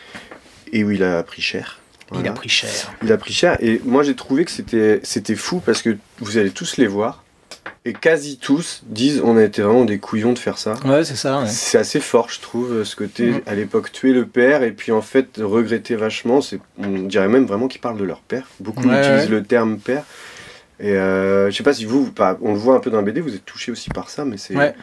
[0.73, 1.79] et où il a pris cher.
[2.17, 2.69] Il a pris cher.
[3.03, 6.37] Il a pris cher, et moi j'ai trouvé que c'était c'était fou parce que vous
[6.37, 7.21] allez tous les voir,
[7.83, 10.75] et quasi tous disent on a été vraiment des couillons de faire ça.
[10.85, 11.41] Ouais, c'est ça.
[11.41, 11.47] ouais.
[11.49, 13.41] C'est assez fort, je trouve, ce côté Mhm.
[13.45, 16.39] à l'époque tuer le père et puis en fait regretter vachement.
[16.41, 18.47] C'est, on dirait même vraiment qu'ils parlent de leur père.
[18.61, 20.03] Beaucoup Ouais, utilisent le terme père.
[20.79, 23.03] Et euh, je sais pas si vous, bah, on le voit un peu dans la
[23.03, 24.75] BD, vous êtes touché aussi par ça, mais c'est, Ouais.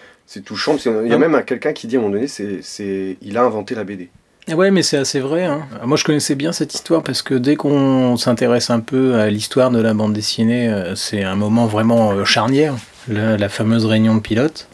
[0.45, 0.73] touchant.
[0.73, 1.19] Parce qu'il y a Ouais.
[1.19, 4.09] même un- quelqu'un qui dit à un moment donné, c'est, il a inventé la BD.
[4.51, 5.45] Ah Ouais, mais c'est assez vrai.
[5.45, 5.63] hein.
[5.85, 9.71] Moi, je connaissais bien cette histoire parce que dès qu'on s'intéresse un peu à l'histoire
[9.71, 12.75] de la bande dessinée, euh, c'est un moment vraiment euh, charnière,
[13.09, 14.69] la, la fameuse réunion de pilotes.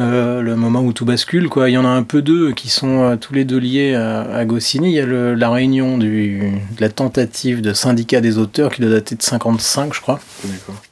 [0.00, 1.68] Euh, le moment où tout bascule, quoi.
[1.68, 4.22] Il y en a un peu deux qui sont euh, tous les deux liés à,
[4.22, 4.88] à Goscinny.
[4.90, 6.38] Il y a le- la réunion du,
[6.76, 10.18] de la tentative de syndicat des auteurs qui doit dater de 55, je crois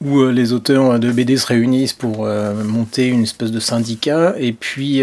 [0.01, 2.27] où euh, les auteurs de BD se réunissent pour
[2.65, 5.01] monter une espèce de syndicat et puis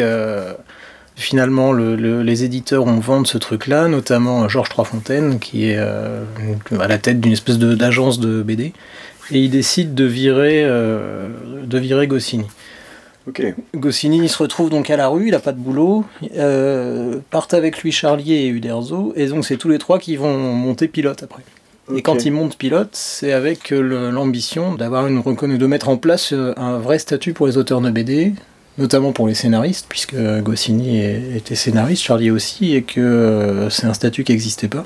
[1.16, 6.22] finalement le- le- les éditeurs ont vendu ce truc-là, notamment Georges Troisfontaine qui est euh,
[6.78, 8.72] à la tête d'une espèce de- d'agence de, BD
[9.32, 11.26] et il décide de virer, euh,
[11.64, 12.46] de virer Goscinny.
[13.74, 16.04] Goscinny se retrouve donc à la rue, il a pas de boulot,
[16.36, 20.36] euh, partent avec lui Charlier et Uderzo et donc c'est tous les trois qui vont
[20.36, 21.42] monter pilote après.
[21.94, 26.32] Et quand ils montent pilote, c'est avec euh, l'ambition d'avoir une de mettre en place
[26.32, 28.32] euh, un vrai statut pour les auteurs de BD,
[28.76, 34.24] notamment pour les scénaristes, puisque Goscinny était scénariste, Charlier aussi, et que c'est un statut
[34.24, 34.84] qui n'existait pas.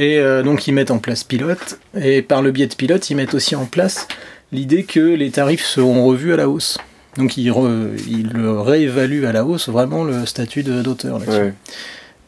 [0.00, 3.16] Et euh, donc ils mettent en place pilote, et par le biais de pilote, ils
[3.16, 4.08] mettent aussi en place
[4.52, 6.78] l'idée que les tarifs seront revus à la hausse.
[7.16, 11.38] Donc ils, re- réévaluent à la hausse vraiment le statut d'auteur là-dessus.
[11.40, 11.54] Ouais.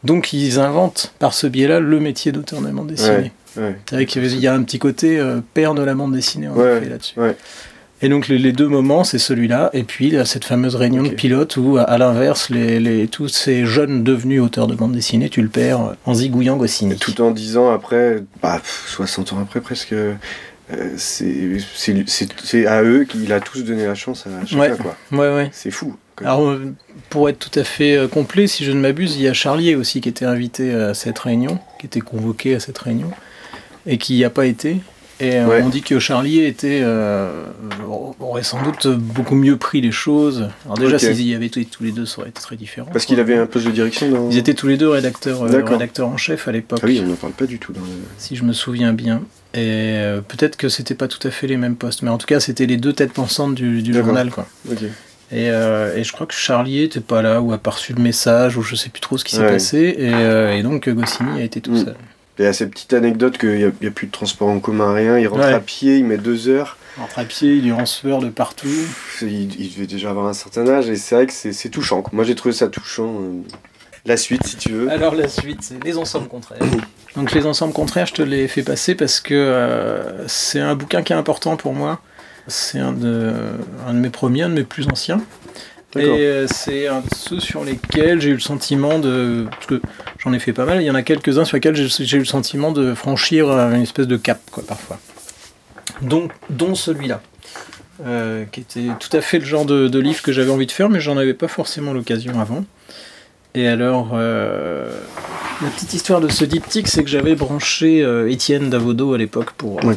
[0.05, 3.33] Donc ils inventent par ce biais-là le métier d'auteur de bande dessinée.
[3.57, 3.63] Ouais.
[3.63, 3.77] ouais.
[3.89, 6.55] C'est vrai qu'il y a un petit côté euh, père de la bande dessinée en
[6.79, 7.15] effet là-dessus.
[8.05, 10.75] Et donc les, les deux moments, c'est celui-là, et puis il y a cette fameuse
[10.75, 14.75] réunion de pilote où, à, à l'inverse, les, les- tous ces jeunes devenus auteurs de
[14.75, 16.97] bande dessinée, tu le perds en zigouillant Goscinny.
[16.97, 19.95] Tout en disant après, bah, pff, 60 ans après presque,
[20.97, 21.59] c'est,
[22.07, 24.61] c'est, à eux qu'il a tous donné la chance à chacun.
[24.61, 24.73] Ouais.
[24.81, 24.97] Quoi.
[25.13, 25.51] Ouais, ouais.
[25.53, 25.97] C'est fou.
[26.19, 26.75] Alors, euh,
[27.11, 29.75] pour être tout à fait euh, complet, si je ne m'abuse, il y a Charlier
[29.75, 33.11] aussi qui était invité à cette réunion, qui était convoqué à cette réunion,
[33.87, 34.81] et qui n'y a pas été.
[35.23, 37.45] Et euh, on dit que Charlier était, euh,
[38.19, 40.49] aurait sans doute beaucoup mieux pris les choses.
[40.65, 41.01] Alors déjà, Ok.
[41.03, 42.89] s'ils y avaient été tous les deux, ça aurait été très différent.
[42.93, 44.31] Parce qu'il avait un poste de direction dans.
[44.31, 46.81] Ils étaient tous les deux euh, rédacteurs en chef à l'époque.
[46.83, 47.87] Ah oui, on n'en parle pas du tout dans le.
[48.19, 49.23] Si je me souviens bien.
[49.55, 52.27] Et euh, peut-être que c'était pas tout à fait les mêmes postes, mais en tout
[52.27, 54.47] cas, c'était les deux têtes pensantes du, journal, quoi.
[55.31, 58.03] Et, euh, et je crois que Charlier était pas là, ou a pas reçu le
[58.03, 59.49] message, ou je sais plus trop ce qui s'est Ouais.
[59.53, 61.85] passé, et, euh, et donc Goscinny a été tout Mm.
[61.85, 61.97] seul.
[62.39, 64.93] Il y a cette petite anecdote qu'il n'y a, il plus de transport en commun,
[64.95, 65.19] rien.
[65.19, 65.53] Il rentre Ouais.
[65.53, 66.77] à pied, il met deux heures.
[67.01, 68.69] Entre à pied, il est en sueur de partout.
[69.21, 72.03] Il, il devait déjà avoir un certain âge et c'est vrai que c'est, touchant.
[72.13, 73.15] Moi j'ai trouvé ça touchant.
[74.05, 74.91] La suite, si tu veux.
[74.91, 76.59] Alors la suite, c'est les ensembles contraires.
[77.17, 81.03] Donc les ensembles contraires, je te l'ai fait passer parce que euh, c'est un bouquin
[81.03, 82.01] qui est important pour moi.
[82.49, 83.33] C'est un de,
[83.87, 85.21] un de mes premiers, un de mes plus anciens.
[85.95, 86.17] Et D'accord.
[86.19, 89.47] euh, c'est un de ceux sur lesquels j'ai eu le sentiment de...
[89.51, 89.81] Parce que
[90.19, 92.25] j'en ai fait pas mal, il y en a quelques-uns sur lesquels j'ai, eu le
[92.25, 94.99] sentiment de franchir euh, une espèce de cap, quoi, parfois.
[96.01, 97.21] Donc, dont celui-là.
[98.07, 100.73] euh, qui était tout à fait le genre de, de livre que j'avais envie de
[100.73, 102.65] faire, mais j'en avais pas forcément l'occasion avant.
[103.55, 104.91] Et alors, euh,
[105.61, 109.53] la petite histoire de ce diptyque, c'est que j'avais branché euh, Étienne Davodo à l'époque
[109.53, 109.95] pour euh,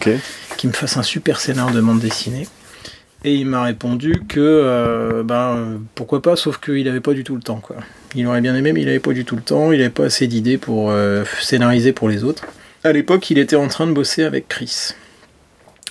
[0.57, 2.47] qu'il me fasse un super scénar de bande dessinée.
[3.23, 7.41] Et il m'a répondu que ben, pourquoi pas, sauf qu'il n'avait pas du tout le
[7.41, 7.59] temps.
[7.59, 7.77] Quoi.
[8.13, 9.71] Il aurait bien aimé, mais il n'avait pas du tout le temps.
[9.71, 10.93] Il n'avait pas assez d'idées pour
[11.41, 12.43] scénariser pour les autres.
[12.83, 14.91] À l'époque, il était en train de bosser avec Chris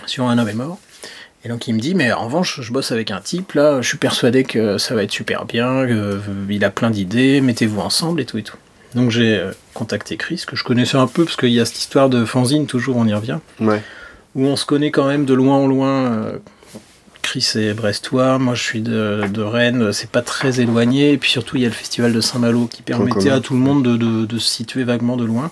[0.06, 0.78] sur Un homme est mort.
[1.44, 3.88] Et donc il me dit, mais en revanche, je bosse avec un type, là, je
[3.88, 6.18] suis persuadé que ça va être super bien, euh,
[6.48, 8.56] il a plein d'idées, mettez-vous ensemble et tout et tout.
[8.94, 11.78] Donc j'ai euh, contacté Chris, que je connaissais un peu, parce qu'il y a cette
[11.78, 13.82] histoire de fanzine, toujours on y revient, Ouais.
[14.34, 16.12] où on se connaît quand même de loin en loin.
[16.12, 16.38] euh,
[17.20, 21.30] Chris est brestois, moi je suis de, de Rennes, c'est pas très éloigné, et puis
[21.30, 23.96] surtout il y a le festival de Saint-Malo qui permettait à tout le monde de,
[23.96, 25.50] de- de se situer vaguement de loin.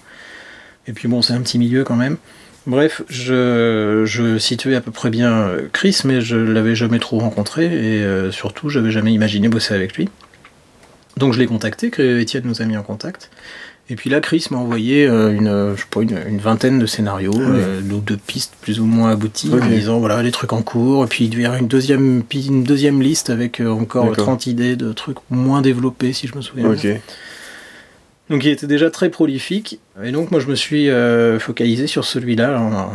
[0.86, 2.16] Et puis bon, c'est un petit milieu quand même.
[2.66, 7.18] Bref, je, je situais à peu près bien euh, Chris, mais je l'avais jamais trop
[7.18, 10.08] rencontré, et euh, surtout, j'avais jamais imaginé bosser avec lui.
[11.16, 13.30] Donc je l'ai contacté, que Étienne nous a mis en contact.
[13.90, 16.86] Et puis là, Chris m'a envoyé euh, une, je sais pas, une, une vingtaine de
[16.86, 20.62] scénarios, Ah euh, de pistes plus ou moins abouties, en disant voilà les trucs en
[20.62, 21.04] cours.
[21.04, 24.24] Et puis il y une deuxième, une deuxième liste avec encore D'accord.
[24.24, 26.70] 30 idées de trucs moins développés, si je me souviens.
[26.70, 26.98] Bien.
[28.30, 29.80] Donc il était déjà très prolifique.
[30.02, 32.90] Et donc moi je me suis euh, focalisé sur celui-là.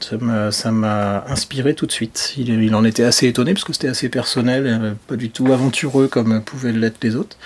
[0.00, 2.34] Ça m'a, inspiré tout de suite.
[2.36, 5.52] Il, il en était assez étonné parce que c'était assez personnel, euh, pas du tout
[5.52, 7.38] aventureux comme pouvaient l'être les autres.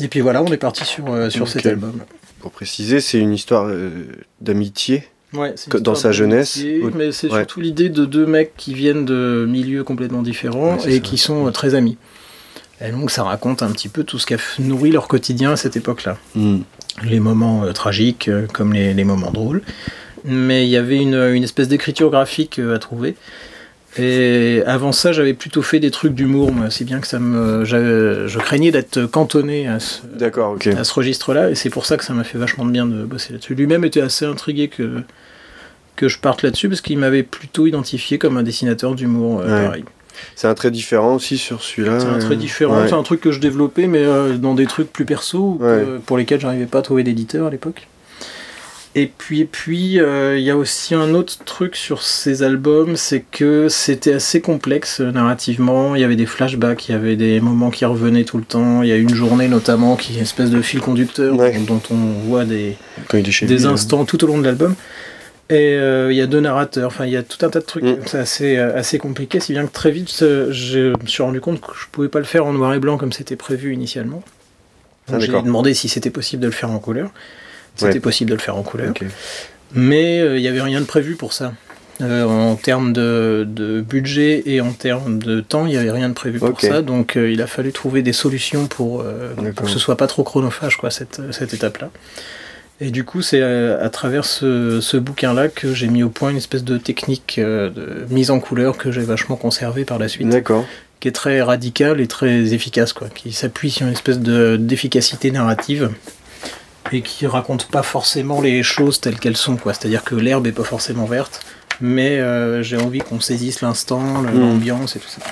[0.00, 2.02] Et puis voilà, on est parti sur, euh, sur cet album.
[2.40, 3.90] Pour préciser, c'est une histoire euh,
[4.40, 5.04] d'amitié.
[5.32, 6.62] Ouais, dans sa jeunesse.
[6.94, 7.40] Mais c'est ouais.
[7.40, 11.00] surtout l'idée de deux mecs qui viennent de milieux complètement différents Ouais, et ça.
[11.00, 11.98] qui sont très amis.
[12.80, 15.56] Et donc ça raconte un petit peu tout ce qui a nourri leur quotidien à
[15.56, 16.18] cette époque-là.
[16.34, 16.58] Hmm.
[17.04, 19.62] Les moments euh, tragiques euh, comme les, les moments drôles.
[20.24, 23.14] Mais il y avait une, une espèce d'écriture graphique euh, à trouver.
[23.98, 27.64] Et avant ça, j'avais plutôt fait des trucs d'humour, moi, si bien que ça me,
[27.64, 30.02] je craignais d'être cantonné à ce,
[30.76, 33.04] à ce registre-là, et c'est pour ça que ça m'a fait vachement de bien de
[33.04, 33.54] bosser là-dessus.
[33.54, 35.00] Lui-même était assez intrigué que,
[35.96, 39.46] que je parte là-dessus, parce qu'il m'avait plutôt identifié comme un dessinateur d'humour, Ouais.
[39.64, 39.84] pareil.
[40.34, 42.00] C'est un trait différent aussi sur celui-là.
[42.00, 42.88] C'est un trait euh, différent, ouais.
[42.88, 45.84] c'est un truc que je développais, mais euh, dans des trucs plus perso, Ouais.
[46.06, 47.86] pour lesquels j'arrivais pas à trouver d'éditeur à l'époque.
[48.98, 52.96] Et puis, et puis, euh, il y a aussi un autre truc sur ces albums,
[52.96, 55.94] c'est que c'était assez complexe narrativement.
[55.96, 58.82] Il y avait des flashbacks, il y avait des moments qui revenaient tout le temps.
[58.82, 61.52] Il y a une journée notamment qui est une espèce de fil conducteur Ouais.
[61.66, 62.78] dont on voit des,
[63.12, 63.68] des là.
[63.68, 64.74] instants tout au long de l'album.
[65.48, 67.64] Et euh, il y a deux narrateurs, enfin il y a tout un tas de
[67.64, 67.98] trucs, Mm.
[68.06, 71.40] c'est assez, euh, assez compliqué, si bien que très vite euh, je me suis rendu
[71.40, 74.24] compte que je pouvais pas le faire en noir et blanc comme c'était prévu initialement.
[75.12, 77.10] Ah, j'ai demandé si c'était possible de le faire en couleur.
[77.76, 78.00] C'était Ouais.
[78.00, 78.92] possible de le faire en couleur.
[79.72, 81.52] Mais euh, il n'y avait rien de prévu pour ça.
[82.02, 86.08] Euh, en termes de, de budget et en termes de temps, il n'y avait rien
[86.08, 86.82] de prévu pour ça.
[86.82, 90.24] Donc euh, il a fallu trouver des solutions pour, euh, que ce soit pas trop
[90.24, 91.90] chronophage, quoi, cette, cette étape-là.
[92.80, 96.30] Et du coup, c'est euh, à travers ce, ce bouquin-là que j'ai mis au point
[96.30, 100.08] une espèce de technique euh, de mise en couleur que j'ai vachement conservée par la
[100.08, 100.66] suite D'accord.
[101.00, 105.30] qui est très radical et très efficace, quoi, qui s'appuie sur une espèce de- d'efficacité
[105.30, 105.90] narrative
[106.92, 109.72] et qui raconte pas forcément les choses telles qu'elles sont, quoi.
[109.72, 111.40] C'est-à-dire que l'herbe est pas forcément verte,
[111.80, 114.40] mais euh, j'ai envie qu'on saisisse l'instant, le- Mm.
[114.40, 115.22] l'ambiance et tout ça.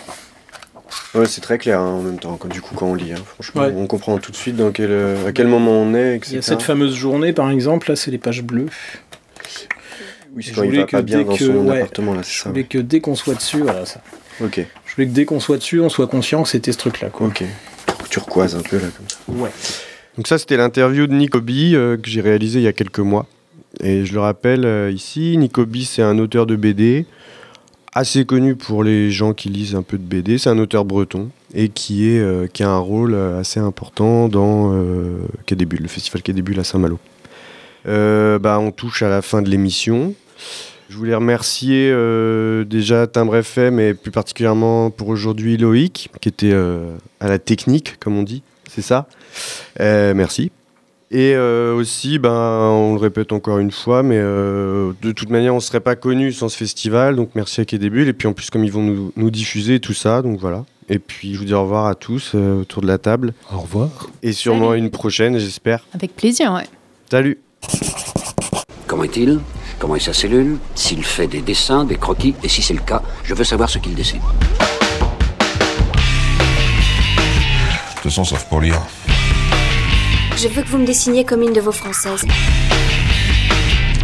[1.14, 3.12] Ouais, c'est très clair hein, en même temps, quand, du coup, quand on lit.
[3.12, 3.22] hein.
[3.34, 3.72] Franchement, Ouais.
[3.76, 6.30] on comprend tout de suite dans quel, euh, à quel moment on est, etc.
[6.32, 8.66] Il y a cette fameuse journée, par exemple, là, c'est les pages bleues.
[10.34, 11.76] Oui, c'est Je quand il voulais va que pas bien dès dans que- son ouais,
[11.78, 14.00] appartement, là, c'est Je voulais que dès qu'on soit dessus, voilà ça.
[14.42, 17.10] Ok, Je voulais que dès qu'on soit dessus, on soit conscient que c'était ce truc-là,
[17.10, 17.28] quoi.
[17.28, 17.44] ok.
[18.10, 19.16] Turquoise un peu, là, comme ça.
[19.44, 19.50] Ouais.
[20.16, 23.26] Donc ça, c'était l'interview de Nicobi euh, que j'ai réalisé il y a quelques mois.
[23.80, 27.06] Et je le rappelle euh, ici, Nicobi, c'est un auteur de BD
[27.94, 30.38] assez connu pour les gens qui lisent un peu de BD.
[30.38, 34.28] C'est un auteur breton et qui, est, euh, qui a un rôle euh, assez important
[34.28, 35.18] dans euh,
[35.48, 36.98] le festival Bulles à Saint-Malo.
[37.86, 40.14] Bah, on touche à la fin de l'émission.
[40.88, 41.90] Je voulais remercier
[42.66, 46.54] déjà Timbre FM et plus particulièrement pour aujourd'hui Loïc, qui était
[47.20, 48.42] à la technique, comme on dit.
[48.68, 49.06] C'est ça
[49.78, 50.50] Merci.
[51.10, 55.52] Et euh, aussi, ben, on le répète encore une fois, mais euh, de toute manière,
[55.52, 57.16] on ne serait pas connu sans ce festival.
[57.16, 58.08] Donc merci à Quai des Bulles.
[58.08, 60.64] Et puis en plus, comme ils vont nous, nous diffuser tout ça, donc voilà.
[60.88, 63.34] Et puis je vous dis au revoir à tous euh, autour de la table.
[63.52, 64.08] Au revoir.
[64.22, 65.86] Et sûrement à une prochaine, j'espère.
[65.94, 66.64] Avec plaisir, ouais.
[67.10, 67.38] Salut
[68.86, 69.40] Comment est-il?
[69.78, 70.58] Comment est sa cellule?
[70.74, 72.34] S'il fait des dessins, des croquis?
[72.42, 74.20] Et si c'est le cas, je veux savoir ce qu'il dessine.
[74.20, 74.24] De
[77.94, 78.80] toute façon, sauf pour lire.
[80.44, 82.22] Je veux que vous me dessiniez comme une de vos françaises.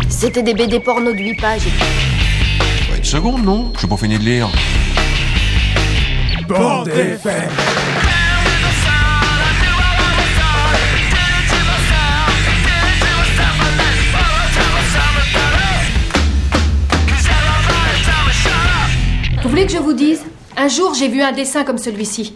[0.09, 1.67] C'était des BD porno de 8 pages.
[2.97, 4.49] Une seconde, non Je pas fini de lire.
[6.49, 6.85] Bon
[19.43, 20.23] Vous voulez que je vous dise?
[20.57, 22.35] Un jour, j'ai vu un dessin comme celui-ci.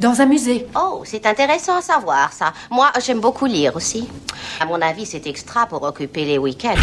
[0.00, 0.64] Dans un musée.
[0.76, 2.52] Oh, c'est intéressant à savoir, ça.
[2.70, 4.08] Moi, j'aime beaucoup lire aussi.
[4.60, 6.76] À mon avis, c'est extra pour occuper les week-ends.